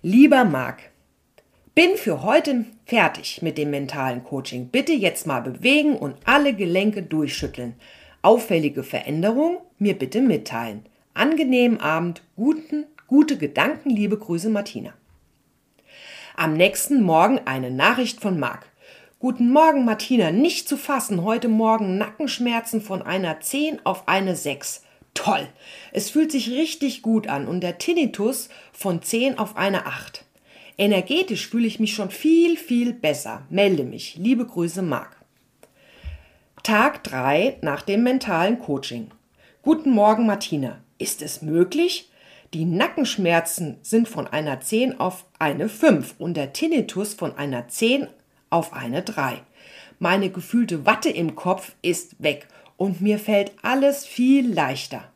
Lieber 0.02 0.46
Marc, 0.46 0.80
bin 1.76 1.98
für 1.98 2.24
heute 2.24 2.66
fertig 2.86 3.42
mit 3.42 3.58
dem 3.58 3.72
mentalen 3.72 4.24
Coaching. 4.24 4.70
Bitte 4.70 4.94
jetzt 4.94 5.28
mal 5.28 5.42
bewegen 5.42 5.98
und 5.98 6.16
alle 6.24 6.54
Gelenke 6.54 7.04
durchschütteln. 7.04 7.76
Auffällige 8.22 8.84
Veränderung 8.84 9.60
mir 9.80 9.98
bitte 9.98 10.22
mitteilen. 10.22 10.86
Angenehmen 11.14 11.80
Abend, 11.80 12.24
guten, 12.36 12.86
gute 13.08 13.38
Gedanken, 13.38 13.90
liebe 13.90 14.18
Grüße 14.18 14.50
Martina. 14.50 14.94
Am 16.36 16.54
nächsten 16.54 17.02
Morgen 17.02 17.40
eine 17.46 17.72
Nachricht 17.72 18.22
von 18.22 18.40
Marc. 18.40 18.68
Guten 19.20 19.52
Morgen, 19.52 19.86
Martina. 19.86 20.30
Nicht 20.30 20.70
zu 20.70 20.78
fassen. 20.78 21.24
Heute 21.24 21.48
Morgen 21.48 21.98
Nackenschmerzen 21.98 22.82
von 22.82 23.02
einer 23.02 23.40
10 23.40 23.84
auf 23.84 24.08
eine 24.08 24.36
6. 24.36 24.84
Toll. 25.16 25.48
Es 25.92 26.12
fühlt 26.12 26.32
sich 26.32 26.52
richtig 26.52 27.02
gut 27.02 27.28
an 27.28 27.48
und 27.48 27.62
der 27.62 27.80
Tinnitus 27.80 28.50
von 28.72 29.02
10 29.02 29.40
auf 29.40 29.58
eine 29.58 29.88
8. 29.88 30.24
Energetisch 30.78 31.48
fühle 31.48 31.66
ich 31.66 31.80
mich 31.80 31.96
schon 31.96 32.12
viel, 32.12 32.58
viel 32.58 32.94
besser. 32.94 33.48
Melde 33.50 33.84
mich. 33.84 34.16
Liebe 34.18 34.46
Grüße, 34.46 34.84
Marc. 34.84 35.17
Tag 36.68 37.02
3 37.06 37.60
nach 37.62 37.82
dem 37.82 38.04
mentalen 38.04 38.60
Coaching. 38.60 39.12
Guten 39.62 39.90
Morgen, 39.92 40.26
Martina. 40.26 40.82
Ist 40.98 41.22
es 41.22 41.42
möglich? 41.42 42.12
Die 42.54 42.66
Nackenschmerzen 42.66 43.78
sind 43.84 44.10
von 44.10 44.28
einer 44.28 44.60
10 44.60 45.00
auf 45.00 45.24
eine 45.40 45.70
5 45.70 46.16
und 46.18 46.36
der 46.36 46.52
Tinnitus 46.52 47.14
von 47.14 47.38
einer 47.38 47.70
10 47.70 48.10
auf 48.50 48.74
eine 48.74 49.02
3. 49.02 49.42
Meine 50.00 50.30
gefühlte 50.30 50.86
Watte 50.86 51.10
im 51.10 51.36
Kopf 51.36 51.74
ist 51.82 52.22
weg 52.22 52.50
und 52.76 53.00
mir 53.00 53.18
fällt 53.18 53.54
alles 53.62 54.06
viel 54.06 54.54
leichter. 54.54 55.10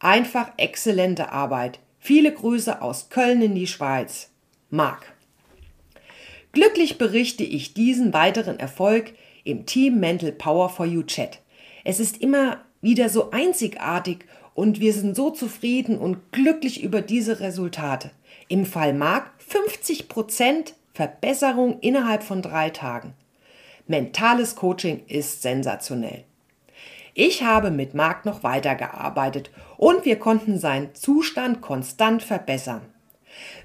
Einfach 0.00 0.52
exzellente 0.58 1.32
Arbeit. 1.32 1.78
Viele 1.98 2.30
Grüße 2.30 2.82
aus 2.82 3.08
Köln 3.08 3.40
in 3.40 3.54
die 3.54 3.68
Schweiz. 3.68 4.32
Marc. 4.68 5.14
Glücklich 6.52 6.98
berichte 6.98 7.44
ich 7.44 7.72
diesen 7.72 8.12
weiteren 8.12 8.60
Erfolg 8.60 9.14
im 9.44 9.66
Team 9.66 10.00
Mental 10.00 10.32
Power 10.32 10.68
for 10.68 10.86
You 10.86 11.02
Chat. 11.02 11.40
Es 11.84 12.00
ist 12.00 12.18
immer 12.20 12.58
wieder 12.80 13.08
so 13.08 13.30
einzigartig 13.30 14.24
und 14.54 14.80
wir 14.80 14.92
sind 14.92 15.16
so 15.16 15.30
zufrieden 15.30 15.98
und 15.98 16.32
glücklich 16.32 16.82
über 16.82 17.02
diese 17.02 17.40
Resultate. 17.40 18.10
Im 18.48 18.66
Fall 18.66 18.92
Marc 18.92 19.30
50% 19.50 20.72
Verbesserung 20.92 21.78
innerhalb 21.80 22.22
von 22.22 22.42
drei 22.42 22.70
Tagen. 22.70 23.14
Mentales 23.86 24.54
Coaching 24.56 25.02
ist 25.06 25.42
sensationell. 25.42 26.24
Ich 27.14 27.42
habe 27.42 27.70
mit 27.70 27.94
Marc 27.94 28.24
noch 28.24 28.42
weitergearbeitet 28.42 29.50
und 29.76 30.04
wir 30.04 30.18
konnten 30.18 30.58
seinen 30.58 30.94
Zustand 30.94 31.60
konstant 31.60 32.22
verbessern. 32.22 32.82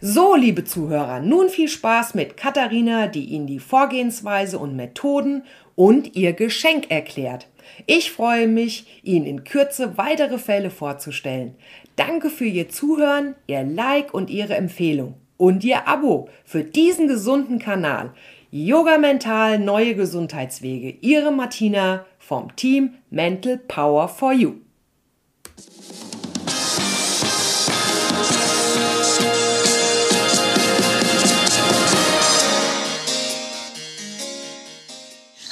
So, 0.01 0.36
liebe 0.36 0.63
Zuhörer, 0.63 1.19
nun 1.19 1.50
viel 1.50 1.67
Spaß 1.67 2.15
mit 2.15 2.38
Katharina, 2.38 3.07
die 3.07 3.25
Ihnen 3.25 3.48
die 3.48 3.60
Vorgehensweise 3.60 4.60
und 4.60 4.75
Methoden 4.75 5.43
und 5.75 6.15
ihr 6.15 6.34
Geschenk 6.34 6.91
erklärt. 6.91 7.48
Ich 7.86 8.12
freue 8.12 8.48
mich, 8.48 9.01
Ihnen 9.03 9.25
in 9.25 9.43
Kürze 9.43 9.98
weitere 9.98 10.38
Fälle 10.38 10.69
vorzustellen. 10.69 11.55
Danke 11.95 12.29
für 12.29 12.45
Ihr 12.45 12.69
Zuhören, 12.69 13.36
Ihr 13.48 13.63
Like 13.63 14.13
und 14.13 14.29
Ihre 14.29 14.55
Empfehlung 14.55 15.15
und 15.38 15.63
Ihr 15.63 15.88
Abo 15.88 16.29
für 16.43 16.63
diesen 16.63 17.07
gesunden 17.07 17.60
Kanal. 17.60 18.12
Yoga 18.51 18.98
Mental 18.98 19.60
Neue 19.60 19.95
Gesundheitswege. 19.95 20.98
Ihre 21.01 21.31
Martina 21.31 22.05
vom 22.19 22.55
Team 22.55 22.93
Mental 23.10 23.57
Power 23.57 24.07
for 24.07 24.31
You. 24.31 24.64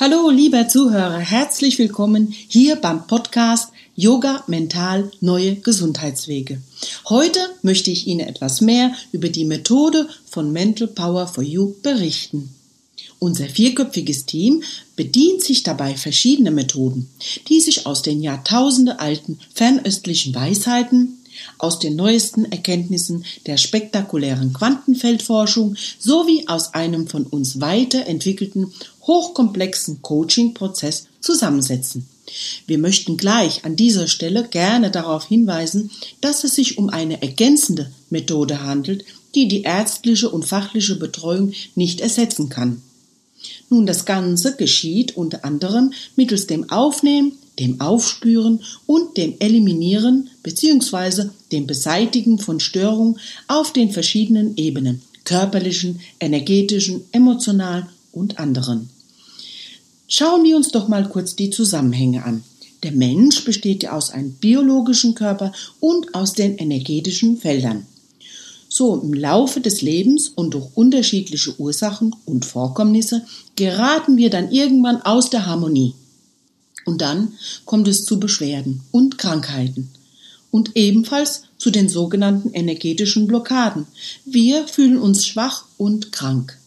Hallo, 0.06 0.30
lieber 0.30 0.68
Zuhörer, 0.68 1.20
herzlich 1.20 1.80
willkommen 1.80 2.36
hier 2.50 2.76
beim 2.76 3.08
Podcast 3.08 3.70
Yoga 3.96 4.44
Mental 4.48 5.10
Neue 5.22 5.56
Gesundheitswege. 5.56 6.62
Heute 7.08 7.40
möchte 7.62 7.90
ich 7.90 8.06
Ihnen 8.06 8.20
etwas 8.28 8.60
mehr 8.60 8.94
über 9.14 9.30
die 9.30 9.46
Methode 9.46 10.10
von 10.30 10.52
Mental 10.52 10.90
Power 10.90 11.26
for 11.28 11.42
You 11.42 11.76
berichten. 11.82 12.54
Unser 13.20 13.48
vierköpfiges 13.48 14.26
Team 14.26 14.64
bedient 14.98 15.42
sich 15.42 15.64
dabei 15.64 15.96
verschiedener 15.96 16.52
Methoden, 16.52 17.10
die 17.48 17.62
sich 17.62 17.86
aus 17.86 18.02
den 18.02 18.22
Jahrtausende 18.22 19.00
alten 19.00 19.40
fernöstlichen 19.54 20.36
Weisheiten, 20.36 21.23
aus 21.58 21.80
den 21.80 21.96
neuesten 21.96 22.46
Erkenntnissen 22.52 23.26
der 23.46 23.58
spektakulären 23.58 24.54
Quantenfeldforschung 24.54 25.76
sowie 26.00 26.48
aus 26.48 26.74
einem 26.74 27.08
von 27.08 27.26
uns 27.26 27.60
weiterentwickelten 27.60 28.74
hochkomplexen 29.04 30.02
Coaching-Prozess 30.02 31.08
zusammensetzen. 31.20 32.08
Wir 32.68 32.78
möchten 32.78 33.18
gleich 33.18 33.66
an 33.66 33.76
dieser 33.76 34.08
Stelle 34.08 34.48
gerne 34.48 34.92
darauf 34.92 35.26
hinweisen, 35.26 35.92
dass 36.22 36.44
es 36.44 36.56
sich 36.56 36.78
um 36.78 36.90
eine 36.90 37.22
ergänzende 37.22 37.92
Methode 38.10 38.64
handelt, 38.64 39.04
die 39.36 39.48
die 39.48 39.64
ärztliche 39.64 40.30
und 40.30 40.46
fachliche 40.46 40.96
Betreuung 40.96 41.54
nicht 41.76 42.02
ersetzen 42.02 42.50
kann. 42.50 42.82
Nun, 43.70 43.86
das 43.86 44.06
Ganze 44.06 44.56
geschieht 44.56 45.18
unter 45.18 45.44
anderem 45.44 45.94
mittels 46.16 46.48
dem 46.48 46.70
Aufnehmen, 46.70 47.34
dem 47.60 47.82
Aufspüren 47.82 48.62
und 48.86 49.18
dem 49.18 49.36
Eliminieren 49.40 50.30
bzw. 50.44 51.30
dem 51.52 51.68
Beseitigen 51.68 52.40
von 52.40 52.60
Störungen 52.60 53.20
auf 53.48 53.74
den 53.74 53.92
verschiedenen 53.92 54.58
Ebenen 54.58 55.02
körperlichen, 55.26 56.02
energetischen, 56.20 57.06
emotionalen 57.12 57.88
und 58.12 58.40
anderen. 58.40 58.90
Schauen 60.08 60.44
wir 60.44 60.56
uns 60.56 60.70
doch 60.70 60.88
mal 60.88 61.08
kurz 61.10 61.36
die 61.36 61.50
Zusammenhänge 61.50 62.24
an. 62.24 62.44
Der 62.84 62.92
Mensch 62.92 63.46
besteht 63.46 63.84
ja 63.84 63.94
aus 63.94 64.12
einem 64.12 64.34
biologischen 64.34 65.16
Körper 65.16 65.54
und 65.80 66.14
aus 66.14 66.34
den 66.34 66.58
energetischen 66.58 67.38
Feldern. 67.38 67.86
So 68.68 69.00
im 69.00 69.14
Laufe 69.14 69.62
des 69.62 69.82
Lebens 69.82 70.30
und 70.30 70.54
durch 70.54 70.68
unterschiedliche 70.76 71.58
Ursachen 71.60 72.16
und 72.26 72.44
Vorkommnisse 72.44 73.26
geraten 73.56 74.18
wir 74.18 74.30
dann 74.30 74.52
irgendwann 74.52 75.02
aus 75.04 75.30
der 75.30 75.46
Harmonie. 75.46 75.94
Und 76.86 77.02
dann 77.02 77.34
kommt 77.66 77.88
es 77.88 78.06
zu 78.06 78.20
Beschwerden 78.20 78.82
und 78.92 79.18
Krankheiten 79.18 79.90
und 80.54 80.76
ebenfalls 80.76 81.46
zu 81.58 81.72
den 81.72 81.90
sogenannten 81.90 82.54
energetischen 82.54 83.26
Blockaden. 83.28 83.88
Wir 84.24 84.68
fühlen 84.68 85.00
uns 85.00 85.26
schwach 85.26 85.66
und 85.78 86.12
krank. 86.12 86.60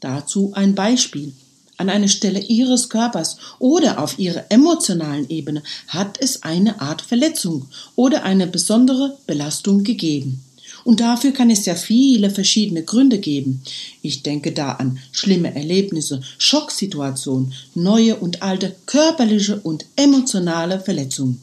Dazu 0.00 0.52
ein 0.54 0.74
Beispiel. 0.74 1.32
An 1.76 1.90
einer 1.90 2.08
Stelle 2.08 2.40
Ihres 2.40 2.88
Körpers 2.88 3.36
oder 3.58 4.02
auf 4.02 4.18
Ihrer 4.18 4.46
emotionalen 4.48 5.28
Ebene 5.28 5.62
hat 5.88 6.18
es 6.20 6.42
eine 6.42 6.80
Art 6.80 7.02
Verletzung 7.02 7.68
oder 7.94 8.24
eine 8.24 8.46
besondere 8.46 9.18
Belastung 9.26 9.84
gegeben. 9.84 10.42
Und 10.86 11.00
dafür 11.00 11.32
kann 11.32 11.50
es 11.50 11.66
ja 11.66 11.74
viele 11.74 12.30
verschiedene 12.30 12.84
Gründe 12.84 13.18
geben. 13.18 13.60
Ich 14.02 14.22
denke 14.22 14.52
da 14.52 14.70
an 14.74 15.00
schlimme 15.10 15.52
Erlebnisse, 15.52 16.20
Schocksituationen, 16.38 17.52
neue 17.74 18.14
und 18.14 18.42
alte 18.42 18.76
körperliche 18.86 19.58
und 19.58 19.84
emotionale 19.96 20.78
Verletzungen. 20.78 21.40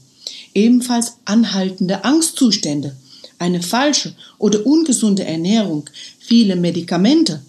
Ebenfalls 0.53 1.17
anhaltende 1.25 2.05
Angstzustände, 2.05 2.95
eine 3.37 3.61
falsche 3.61 4.15
oder 4.37 4.65
ungesunde 4.65 5.25
Ernährung, 5.25 5.89
viele 6.19 6.55
Medikamente, 6.55 7.41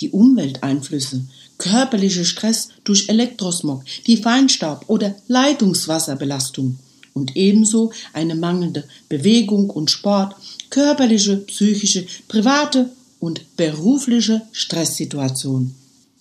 die 0.00 0.10
Umwelteinflüsse, 0.10 1.24
körperlicher 1.58 2.24
Stress 2.24 2.68
durch 2.84 3.08
Elektrosmog, 3.08 3.82
die 4.06 4.18
Feinstaub 4.18 4.84
oder 4.86 5.16
Leitungswasserbelastung 5.26 6.78
und 7.12 7.36
ebenso 7.36 7.92
eine 8.12 8.34
mangelnde 8.34 8.84
Bewegung 9.08 9.68
und 9.70 9.90
Sport, 9.90 10.36
körperliche, 10.70 11.36
psychische, 11.36 12.06
private 12.28 12.90
und 13.18 13.56
berufliche 13.56 14.42
Stresssituation. 14.52 15.74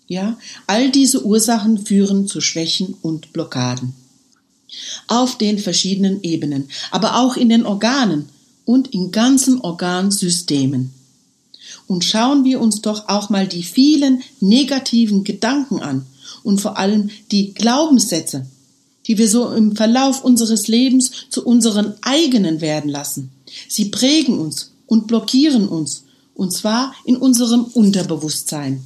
Ja, 0.08 0.38
all 0.66 0.90
diese 0.90 1.24
Ursachen 1.24 1.86
führen 1.86 2.28
zu 2.28 2.42
Schwächen 2.42 2.96
und 3.02 3.32
Blockaden. 3.32 3.94
Auf 5.08 5.38
den 5.38 5.60
verschiedenen 5.60 6.24
Ebenen, 6.24 6.70
aber 6.92 7.20
auch 7.20 7.38
in 7.38 7.50
den 7.50 7.66
Organen 7.66 8.30
und 8.66 8.88
in 8.94 9.12
ganzen 9.12 9.62
Organsystemen. 9.62 10.92
Und 11.88 12.04
schauen 12.04 12.44
wir 12.44 12.60
uns 12.60 12.82
doch 12.82 13.08
auch 13.08 13.30
mal 13.30 13.48
die 13.48 13.64
vielen 13.64 14.22
negativen 14.40 15.24
Gedanken 15.24 15.80
an 15.80 16.06
und 16.44 16.62
vor 16.62 16.78
allem 16.78 17.10
die 17.32 17.54
Glaubenssätze, 17.54 18.46
die 19.08 19.18
wir 19.18 19.28
so 19.28 19.52
im 19.52 19.76
Verlauf 19.76 20.24
unseres 20.24 20.68
Lebens 20.68 21.12
zu 21.30 21.46
unseren 21.46 21.96
eigenen 22.02 22.62
werden 22.62 22.90
lassen. 22.90 23.32
Sie 23.68 23.86
prägen 23.86 24.40
uns 24.40 24.72
und 24.88 25.08
blockieren 25.08 25.68
uns, 25.68 26.04
und 26.36 26.52
zwar 26.52 26.94
in 27.06 27.18
unserem 27.18 27.66
Unterbewusstsein. 27.66 28.84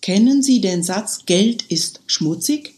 Kennen 0.00 0.42
Sie 0.42 0.60
den 0.60 0.82
Satz 0.82 1.26
Geld 1.26 1.62
ist 1.68 2.00
schmutzig? 2.06 2.74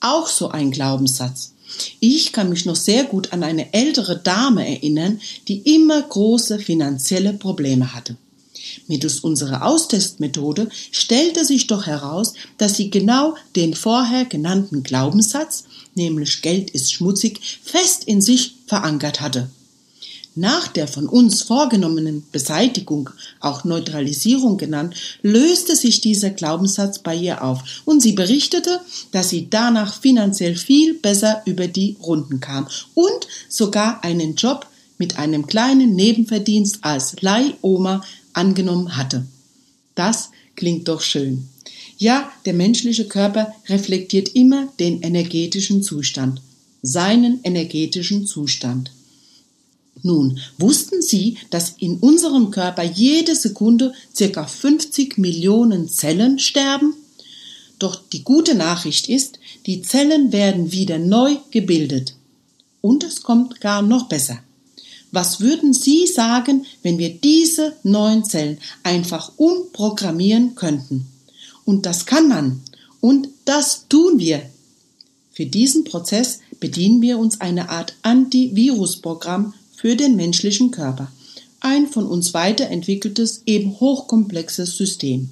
Auch 0.00 0.28
so 0.28 0.48
ein 0.48 0.70
Glaubenssatz. 0.70 1.52
Ich 2.00 2.32
kann 2.32 2.48
mich 2.48 2.64
noch 2.64 2.76
sehr 2.76 3.04
gut 3.04 3.32
an 3.32 3.42
eine 3.42 3.72
ältere 3.74 4.18
Dame 4.18 4.66
erinnern, 4.66 5.20
die 5.48 5.58
immer 5.74 6.00
große 6.00 6.58
finanzielle 6.58 7.34
Probleme 7.34 7.94
hatte. 7.94 8.16
Mittels 8.86 9.20
unserer 9.20 9.64
Austestmethode 9.66 10.68
stellte 10.90 11.44
sich 11.44 11.66
doch 11.66 11.86
heraus, 11.86 12.34
dass 12.56 12.76
sie 12.76 12.90
genau 12.90 13.34
den 13.56 13.74
vorher 13.74 14.24
genannten 14.24 14.82
Glaubenssatz, 14.82 15.64
nämlich 15.94 16.42
Geld 16.42 16.70
ist 16.70 16.92
schmutzig, 16.92 17.40
fest 17.62 18.04
in 18.04 18.20
sich 18.20 18.54
verankert 18.66 19.20
hatte. 19.20 19.50
Nach 20.38 20.68
der 20.68 20.86
von 20.86 21.08
uns 21.08 21.42
vorgenommenen 21.42 22.22
Beseitigung, 22.30 23.10
auch 23.40 23.64
Neutralisierung 23.64 24.56
genannt, 24.56 24.94
löste 25.20 25.74
sich 25.74 26.00
dieser 26.00 26.30
Glaubenssatz 26.30 27.00
bei 27.00 27.16
ihr 27.16 27.42
auf 27.42 27.82
und 27.84 28.00
sie 28.00 28.12
berichtete, 28.12 28.80
dass 29.10 29.30
sie 29.30 29.50
danach 29.50 30.00
finanziell 30.00 30.54
viel 30.54 30.94
besser 30.94 31.42
über 31.44 31.66
die 31.66 31.96
Runden 32.00 32.38
kam 32.38 32.68
und 32.94 33.26
sogar 33.48 34.04
einen 34.04 34.36
Job 34.36 34.68
mit 34.96 35.18
einem 35.18 35.48
kleinen 35.48 35.96
Nebenverdienst 35.96 36.84
als 36.84 37.20
Leihoma 37.20 38.04
angenommen 38.32 38.96
hatte. 38.96 39.26
Das 39.96 40.30
klingt 40.54 40.86
doch 40.86 41.00
schön. 41.00 41.48
Ja, 41.96 42.30
der 42.44 42.54
menschliche 42.54 43.08
Körper 43.08 43.52
reflektiert 43.68 44.28
immer 44.36 44.68
den 44.78 45.02
energetischen 45.02 45.82
Zustand, 45.82 46.40
seinen 46.80 47.40
energetischen 47.42 48.24
Zustand. 48.24 48.92
Nun, 50.02 50.38
wussten 50.58 51.02
Sie, 51.02 51.38
dass 51.50 51.74
in 51.78 51.98
unserem 51.98 52.50
Körper 52.50 52.82
jede 52.82 53.34
Sekunde 53.34 53.92
circa 54.14 54.46
50 54.46 55.18
Millionen 55.18 55.88
Zellen 55.88 56.38
sterben? 56.38 56.94
Doch 57.78 58.00
die 58.12 58.24
gute 58.24 58.54
Nachricht 58.54 59.08
ist, 59.08 59.38
die 59.66 59.82
Zellen 59.82 60.32
werden 60.32 60.72
wieder 60.72 60.98
neu 60.98 61.36
gebildet. 61.50 62.14
Und 62.80 63.04
es 63.04 63.22
kommt 63.22 63.60
gar 63.60 63.82
noch 63.82 64.08
besser. 64.08 64.38
Was 65.10 65.40
würden 65.40 65.72
Sie 65.72 66.06
sagen, 66.06 66.66
wenn 66.82 66.98
wir 66.98 67.14
diese 67.14 67.76
neuen 67.82 68.24
Zellen 68.24 68.58
einfach 68.82 69.32
umprogrammieren 69.36 70.54
könnten? 70.54 71.06
Und 71.64 71.86
das 71.86 72.04
kann 72.04 72.28
man. 72.28 72.60
Und 73.00 73.28
das 73.44 73.86
tun 73.88 74.18
wir. 74.18 74.42
Für 75.32 75.46
diesen 75.46 75.84
Prozess 75.84 76.40
bedienen 76.58 77.00
wir 77.00 77.18
uns 77.18 77.40
einer 77.40 77.70
Art 77.70 77.94
Antivirusprogramm 78.02 79.54
für 79.78 79.94
den 79.94 80.16
menschlichen 80.16 80.72
Körper. 80.72 81.12
Ein 81.60 81.86
von 81.86 82.04
uns 82.06 82.34
weiterentwickeltes, 82.34 83.42
eben 83.46 83.78
hochkomplexes 83.78 84.76
System. 84.76 85.30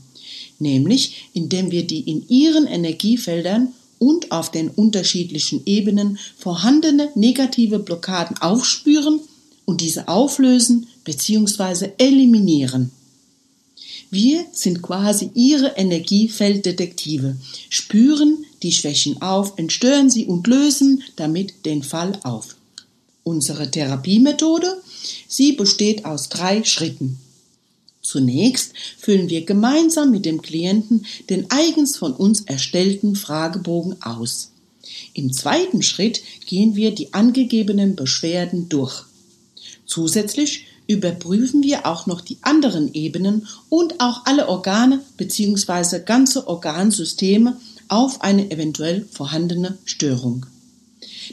Nämlich, 0.61 1.31
indem 1.33 1.73
wir 1.73 1.85
die 1.85 2.01
in 2.01 2.29
ihren 2.29 2.69
Energiefeldern 2.69 3.73
und 3.99 4.31
auf 4.31 4.53
den 4.53 4.69
unterschiedlichen 4.69 5.63
Ebenen 5.67 6.19
vorhandene 6.39 7.11
negative 7.17 7.81
Blockaden 7.81 8.39
aufspüren 8.39 9.19
und 9.65 9.81
diese 9.81 10.07
auflösen 10.07 10.87
bzw. 11.05 11.91
eliminieren. 11.99 12.93
Wir 14.11 14.47
sind 14.53 14.81
quasi 14.81 15.31
ihre 15.35 15.71
Energiefelddetektive, 15.77 17.37
spüren 17.69 18.45
die 18.63 18.71
Schwächen 18.71 19.21
auf, 19.21 19.55
entstören 19.57 20.09
sie 20.09 20.27
und 20.27 20.47
lösen 20.47 21.03
damit 21.17 21.67
den 21.67 21.83
Fall 21.83 22.19
auf. 22.23 22.56
Unsere 23.27 23.69
Therapiemethode, 23.69 24.81
sie 25.27 25.55
besteht 25.55 26.05
aus 26.05 26.29
drei 26.29 26.63
Schritten. 26.63 27.19
Zunächst 28.01 28.73
füllen 28.97 29.29
wir 29.29 29.45
gemeinsam 29.45 30.13
mit 30.13 30.25
dem 30.25 30.43
Klienten 30.43 31.05
den 31.29 31.51
eigens 31.51 31.97
von 31.97 32.13
uns 32.13 32.43
erstellten 32.43 33.17
Fragebogen 33.17 34.01
aus. 34.01 34.53
Im 35.13 35.33
zweiten 35.33 35.83
Schritt 35.83 36.23
gehen 36.47 36.77
wir 36.77 36.95
die 36.95 37.15
angegebenen 37.15 37.97
Beschwerden 37.97 38.69
durch. 38.69 39.03
Zusätzlich 39.87 40.67
überprüfen 40.87 41.65
wir 41.65 41.85
auch 41.85 42.07
noch 42.07 42.21
die 42.21 42.39
anderen 42.43 42.95
Ebenen 42.95 43.49
und 43.69 43.99
auch 43.99 44.25
alle 44.27 44.49
Organe 44.49 45.01
bzw. 45.17 45.99
ganze 45.99 46.47
Organsysteme 46.47 47.59
auf 47.89 48.21
eine 48.21 48.53
eventuell 48.53 49.05
vorhandene 49.11 49.79
Störung. 49.85 50.47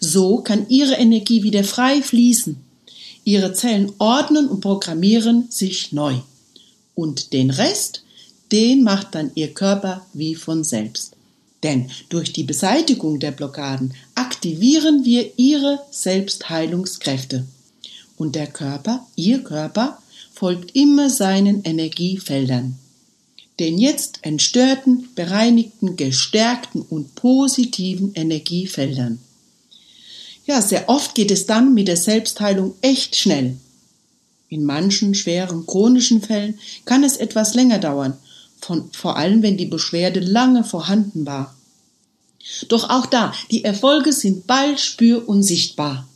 So 0.00 0.38
kann 0.38 0.68
Ihre 0.68 0.94
Energie 0.94 1.42
wieder 1.42 1.64
frei 1.64 2.02
fließen. 2.02 2.56
Ihre 3.24 3.52
Zellen 3.52 3.92
ordnen 3.98 4.48
und 4.48 4.60
programmieren 4.60 5.46
sich 5.50 5.92
neu. 5.92 6.16
Und 6.94 7.32
den 7.32 7.50
Rest, 7.50 8.02
den 8.50 8.82
macht 8.82 9.14
dann 9.14 9.30
Ihr 9.34 9.54
Körper 9.54 10.06
wie 10.12 10.34
von 10.34 10.64
selbst. 10.64 11.16
Denn 11.62 11.90
durch 12.08 12.32
die 12.32 12.42
Beseitigung 12.42 13.20
der 13.20 13.30
Blockaden 13.30 13.94
aktivieren 14.14 15.04
wir 15.04 15.38
Ihre 15.38 15.80
Selbstheilungskräfte. 15.90 17.46
Und 18.16 18.34
der 18.34 18.48
Körper, 18.48 19.06
Ihr 19.14 19.44
Körper, 19.44 19.98
folgt 20.34 20.74
immer 20.74 21.08
seinen 21.08 21.62
Energiefeldern. 21.62 22.76
Den 23.60 23.78
jetzt 23.78 24.18
entstörten, 24.22 25.08
bereinigten, 25.14 25.96
gestärkten 25.96 26.82
und 26.82 27.14
positiven 27.14 28.12
Energiefeldern. 28.14 29.20
Ja, 30.44 30.60
sehr 30.60 30.88
oft 30.88 31.14
geht 31.14 31.30
es 31.30 31.46
dann 31.46 31.74
mit 31.74 31.88
der 31.88 31.96
Selbstheilung 31.96 32.74
echt 32.80 33.16
schnell. 33.16 33.56
In 34.48 34.64
manchen 34.64 35.14
schweren 35.14 35.66
chronischen 35.66 36.20
Fällen 36.20 36.58
kann 36.84 37.04
es 37.04 37.16
etwas 37.16 37.54
länger 37.54 37.78
dauern, 37.78 38.18
von, 38.60 38.90
vor 38.92 39.16
allem 39.16 39.42
wenn 39.42 39.56
die 39.56 39.66
Beschwerde 39.66 40.20
lange 40.20 40.64
vorhanden 40.64 41.26
war. 41.26 41.54
Doch 42.68 42.90
auch 42.90 43.06
da, 43.06 43.32
die 43.50 43.64
Erfolge 43.64 44.12
sind 44.12 44.46
bald 44.46 44.80
spür- 44.80 45.28
und 45.28 45.42
sichtbar. 45.42 46.08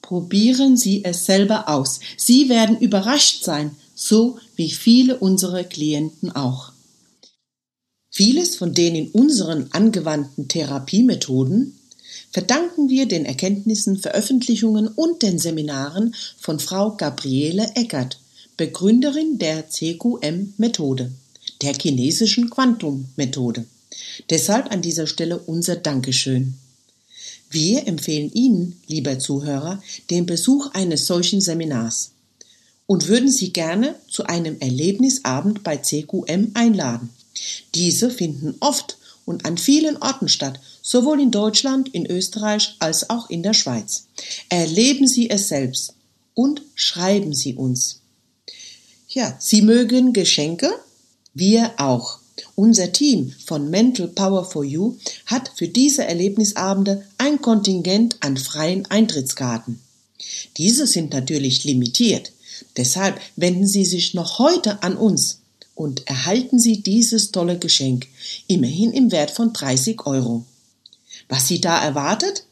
Probieren 0.00 0.76
Sie 0.76 1.04
es 1.04 1.24
selber 1.26 1.68
aus. 1.68 2.00
Sie 2.16 2.48
werden 2.48 2.78
überrascht 2.78 3.44
sein, 3.44 3.76
so 3.94 4.38
wie 4.56 4.70
viele 4.70 5.18
unserer 5.18 5.64
Klienten 5.64 6.34
auch. 6.34 6.72
Vieles 8.10 8.56
von 8.56 8.74
den 8.74 8.94
in 8.94 9.08
unseren 9.10 9.68
angewandten 9.72 10.48
Therapiemethoden 10.48 11.78
verdanken 12.34 12.88
wir 12.88 13.06
den 13.06 13.24
Erkenntnissen, 13.26 13.96
Veröffentlichungen 13.96 14.88
und 14.88 15.22
den 15.22 15.38
Seminaren 15.38 16.16
von 16.36 16.58
Frau 16.58 16.96
Gabriele 16.96 17.70
Eckert, 17.76 18.18
Begründerin 18.56 19.38
der 19.38 19.70
CQM-Methode, 19.70 21.12
der 21.62 21.74
chinesischen 21.74 22.50
Quantum-Methode. 22.50 23.66
Deshalb 24.30 24.72
an 24.72 24.82
dieser 24.82 25.06
Stelle 25.06 25.38
unser 25.38 25.76
Dankeschön. 25.76 26.54
Wir 27.50 27.86
empfehlen 27.86 28.32
Ihnen, 28.32 28.80
lieber 28.88 29.20
Zuhörer, 29.20 29.80
den 30.10 30.26
Besuch 30.26 30.72
eines 30.72 31.06
solchen 31.06 31.40
Seminars 31.40 32.14
und 32.86 33.06
würden 33.06 33.30
Sie 33.30 33.52
gerne 33.52 33.94
zu 34.10 34.24
einem 34.24 34.58
Erlebnisabend 34.58 35.62
bei 35.62 35.76
CQM 35.76 36.50
einladen. 36.54 37.10
Diese 37.76 38.10
finden 38.10 38.56
oft 38.58 38.96
und 39.24 39.44
an 39.44 39.58
vielen 39.58 39.96
Orten 39.96 40.28
statt, 40.28 40.60
sowohl 40.82 41.20
in 41.20 41.30
Deutschland, 41.30 41.88
in 41.94 42.06
Österreich 42.06 42.76
als 42.78 43.10
auch 43.10 43.30
in 43.30 43.42
der 43.42 43.54
Schweiz. 43.54 44.06
Erleben 44.48 45.06
Sie 45.06 45.30
es 45.30 45.48
selbst 45.48 45.94
und 46.34 46.62
schreiben 46.74 47.32
Sie 47.34 47.54
uns. 47.54 48.00
Ja, 49.08 49.36
Sie 49.38 49.62
mögen 49.62 50.12
Geschenke? 50.12 50.70
Wir 51.32 51.72
auch. 51.78 52.18
Unser 52.56 52.92
Team 52.92 53.32
von 53.46 53.70
Mental 53.70 54.08
Power 54.08 54.44
for 54.44 54.64
You 54.64 54.96
hat 55.26 55.50
für 55.56 55.68
diese 55.68 56.04
Erlebnisabende 56.04 57.04
ein 57.18 57.40
Kontingent 57.40 58.16
an 58.20 58.36
freien 58.36 58.86
Eintrittskarten. 58.86 59.80
Diese 60.56 60.86
sind 60.86 61.12
natürlich 61.12 61.64
limitiert. 61.64 62.32
Deshalb 62.76 63.20
wenden 63.36 63.66
Sie 63.66 63.84
sich 63.84 64.14
noch 64.14 64.38
heute 64.38 64.82
an 64.82 64.96
uns 64.96 65.40
und 65.74 66.06
erhalten 66.06 66.58
Sie 66.58 66.82
dieses 66.82 67.32
tolle 67.32 67.58
Geschenk, 67.58 68.06
immerhin 68.46 68.92
im 68.92 69.12
Wert 69.12 69.30
von 69.30 69.52
30 69.52 70.06
Euro. 70.06 70.44
Was 71.28 71.48
Sie 71.48 71.60
da 71.60 71.82
erwartet? 71.82 72.44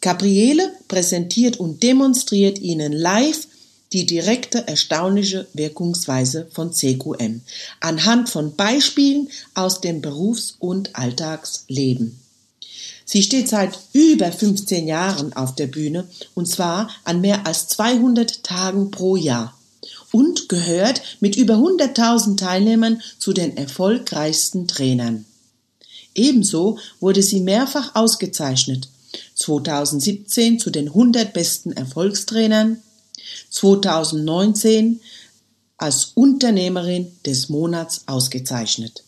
Gabriele 0.00 0.72
präsentiert 0.88 1.58
und 1.58 1.82
demonstriert 1.82 2.58
Ihnen 2.58 2.92
live 2.92 3.46
die 3.92 4.06
direkte 4.06 4.66
erstaunliche 4.66 5.46
Wirkungsweise 5.52 6.48
von 6.52 6.72
CQM 6.72 7.40
anhand 7.80 8.28
von 8.28 8.56
Beispielen 8.56 9.28
aus 9.54 9.80
dem 9.80 10.02
Berufs- 10.02 10.56
und 10.58 10.96
Alltagsleben. 10.96 12.18
Sie 13.04 13.22
steht 13.22 13.48
seit 13.48 13.78
über 13.92 14.32
15 14.32 14.88
Jahren 14.88 15.32
auf 15.32 15.54
der 15.54 15.68
Bühne 15.68 16.08
und 16.34 16.46
zwar 16.48 16.90
an 17.04 17.20
mehr 17.20 17.46
als 17.46 17.68
200 17.68 18.42
Tagen 18.42 18.90
pro 18.90 19.14
Jahr 19.16 19.55
und 20.12 20.48
gehört 20.48 21.02
mit 21.20 21.36
über 21.36 21.54
100.000 21.54 22.36
Teilnehmern 22.36 23.02
zu 23.18 23.32
den 23.32 23.56
erfolgreichsten 23.56 24.68
Trainern. 24.68 25.24
Ebenso 26.14 26.78
wurde 27.00 27.22
sie 27.22 27.40
mehrfach 27.40 27.94
ausgezeichnet. 27.94 28.88
2017 29.34 30.58
zu 30.58 30.70
den 30.70 30.88
100 30.88 31.32
besten 31.32 31.72
Erfolgstrainern, 31.72 32.82
2019 33.50 35.00
als 35.76 36.12
Unternehmerin 36.14 37.12
des 37.24 37.48
Monats 37.48 38.02
ausgezeichnet. 38.06 39.02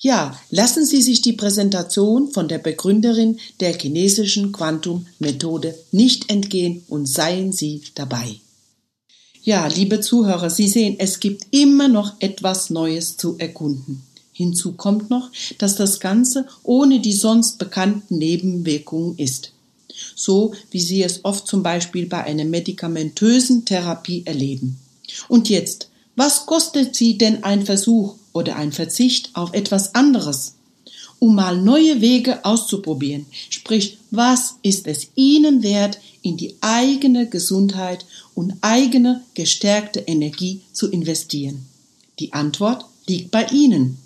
Ja, 0.00 0.38
lassen 0.50 0.86
Sie 0.86 1.02
sich 1.02 1.22
die 1.22 1.32
Präsentation 1.32 2.30
von 2.30 2.46
der 2.46 2.58
Begründerin 2.58 3.40
der 3.58 3.76
chinesischen 3.76 4.52
Quantum-Methode 4.52 5.74
nicht 5.90 6.30
entgehen 6.30 6.84
und 6.88 7.06
seien 7.06 7.52
Sie 7.52 7.82
dabei. 7.96 8.40
Ja, 9.48 9.66
liebe 9.66 10.02
Zuhörer, 10.02 10.50
Sie 10.50 10.68
sehen, 10.68 10.96
es 10.98 11.20
gibt 11.20 11.46
immer 11.52 11.88
noch 11.88 12.16
etwas 12.20 12.68
Neues 12.68 13.16
zu 13.16 13.38
erkunden. 13.38 14.02
Hinzu 14.30 14.72
kommt 14.74 15.08
noch, 15.08 15.30
dass 15.56 15.74
das 15.74 16.00
Ganze 16.00 16.46
ohne 16.64 17.00
die 17.00 17.14
sonst 17.14 17.58
bekannten 17.58 18.18
Nebenwirkungen 18.18 19.16
ist. 19.16 19.52
So 20.14 20.52
wie 20.70 20.80
Sie 20.80 21.02
es 21.02 21.24
oft 21.24 21.46
zum 21.46 21.62
Beispiel 21.62 22.04
bei 22.04 22.24
einer 22.24 22.44
medikamentösen 22.44 23.64
Therapie 23.64 24.22
erleben. 24.26 24.76
Und 25.28 25.48
jetzt, 25.48 25.88
was 26.14 26.44
kostet 26.44 26.94
Sie 26.94 27.16
denn 27.16 27.42
ein 27.42 27.64
Versuch 27.64 28.16
oder 28.34 28.56
ein 28.56 28.72
Verzicht 28.72 29.30
auf 29.32 29.54
etwas 29.54 29.94
anderes? 29.94 30.56
Um 31.20 31.34
mal 31.34 31.60
neue 31.60 32.00
Wege 32.00 32.44
auszuprobieren. 32.44 33.26
Sprich, 33.50 33.98
was 34.10 34.56
ist 34.62 34.86
es 34.86 35.08
Ihnen 35.16 35.62
wert, 35.62 35.98
in 36.22 36.36
die 36.36 36.54
eigene 36.60 37.28
Gesundheit 37.28 38.06
und 38.34 38.54
eigene 38.60 39.22
gestärkte 39.34 40.00
Energie 40.00 40.60
zu 40.72 40.90
investieren? 40.90 41.66
Die 42.18 42.32
Antwort 42.32 42.84
liegt 43.06 43.30
bei 43.30 43.46
Ihnen. 43.46 43.98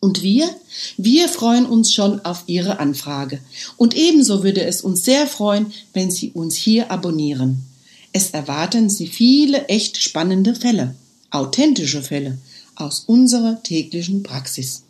Und 0.00 0.22
wir? 0.22 0.54
Wir 0.98 1.28
freuen 1.30 1.64
uns 1.64 1.94
schon 1.94 2.20
auf 2.26 2.44
Ihre 2.46 2.78
Anfrage. 2.78 3.40
Und 3.78 3.96
ebenso 3.96 4.42
würde 4.44 4.62
es 4.64 4.82
uns 4.82 5.02
sehr 5.02 5.26
freuen, 5.26 5.72
wenn 5.94 6.10
Sie 6.10 6.30
uns 6.32 6.56
hier 6.56 6.90
abonnieren. 6.90 7.64
Es 8.12 8.30
erwarten 8.30 8.90
Sie 8.90 9.06
viele 9.06 9.66
echt 9.68 9.96
spannende 9.96 10.54
Fälle, 10.54 10.94
authentische 11.30 12.02
Fälle 12.02 12.36
aus 12.76 13.04
unserer 13.06 13.62
täglichen 13.62 14.22
Praxis. 14.22 14.82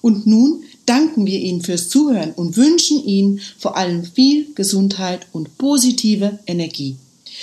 Und 0.00 0.26
nun 0.26 0.62
danken 0.86 1.26
wir 1.26 1.40
Ihnen 1.40 1.62
fürs 1.62 1.88
Zuhören 1.88 2.32
und 2.32 2.56
wünschen 2.56 3.04
Ihnen 3.04 3.40
vor 3.58 3.76
allem 3.76 4.04
viel 4.04 4.52
Gesundheit 4.54 5.26
und 5.32 5.58
positive 5.58 6.38
Energie. 6.46 6.96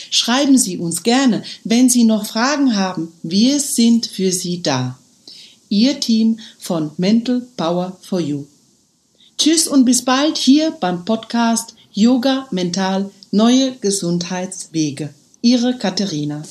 Schreiben 0.10 0.58
Sie 0.58 0.78
uns 0.78 1.04
gerne, 1.04 1.44
wenn 1.64 1.90
Sie 1.90 2.04
noch 2.04 2.26
Fragen 2.26 2.76
haben. 2.76 3.12
Wir 3.24 3.60
sind 3.60 4.06
für 4.06 4.32
Sie 4.32 4.62
da. 4.62 4.98
Ihr 5.70 6.00
Team 6.00 6.40
von 6.60 6.92
Mental 6.98 7.46
Power 7.58 7.98
for 8.02 8.20
You. 8.20 8.46
Tschüss 9.38 9.68
und 9.68 9.86
bis 9.86 10.04
bald 10.04 10.38
hier 10.38 10.72
beim 10.72 11.06
Podcast 11.06 11.76
Yoga 11.94 12.48
Mental 12.52 13.10
Neue 13.32 13.74
Gesundheitswege. 13.80 15.14
Ihre 15.42 15.78
Katharina. 15.78 16.44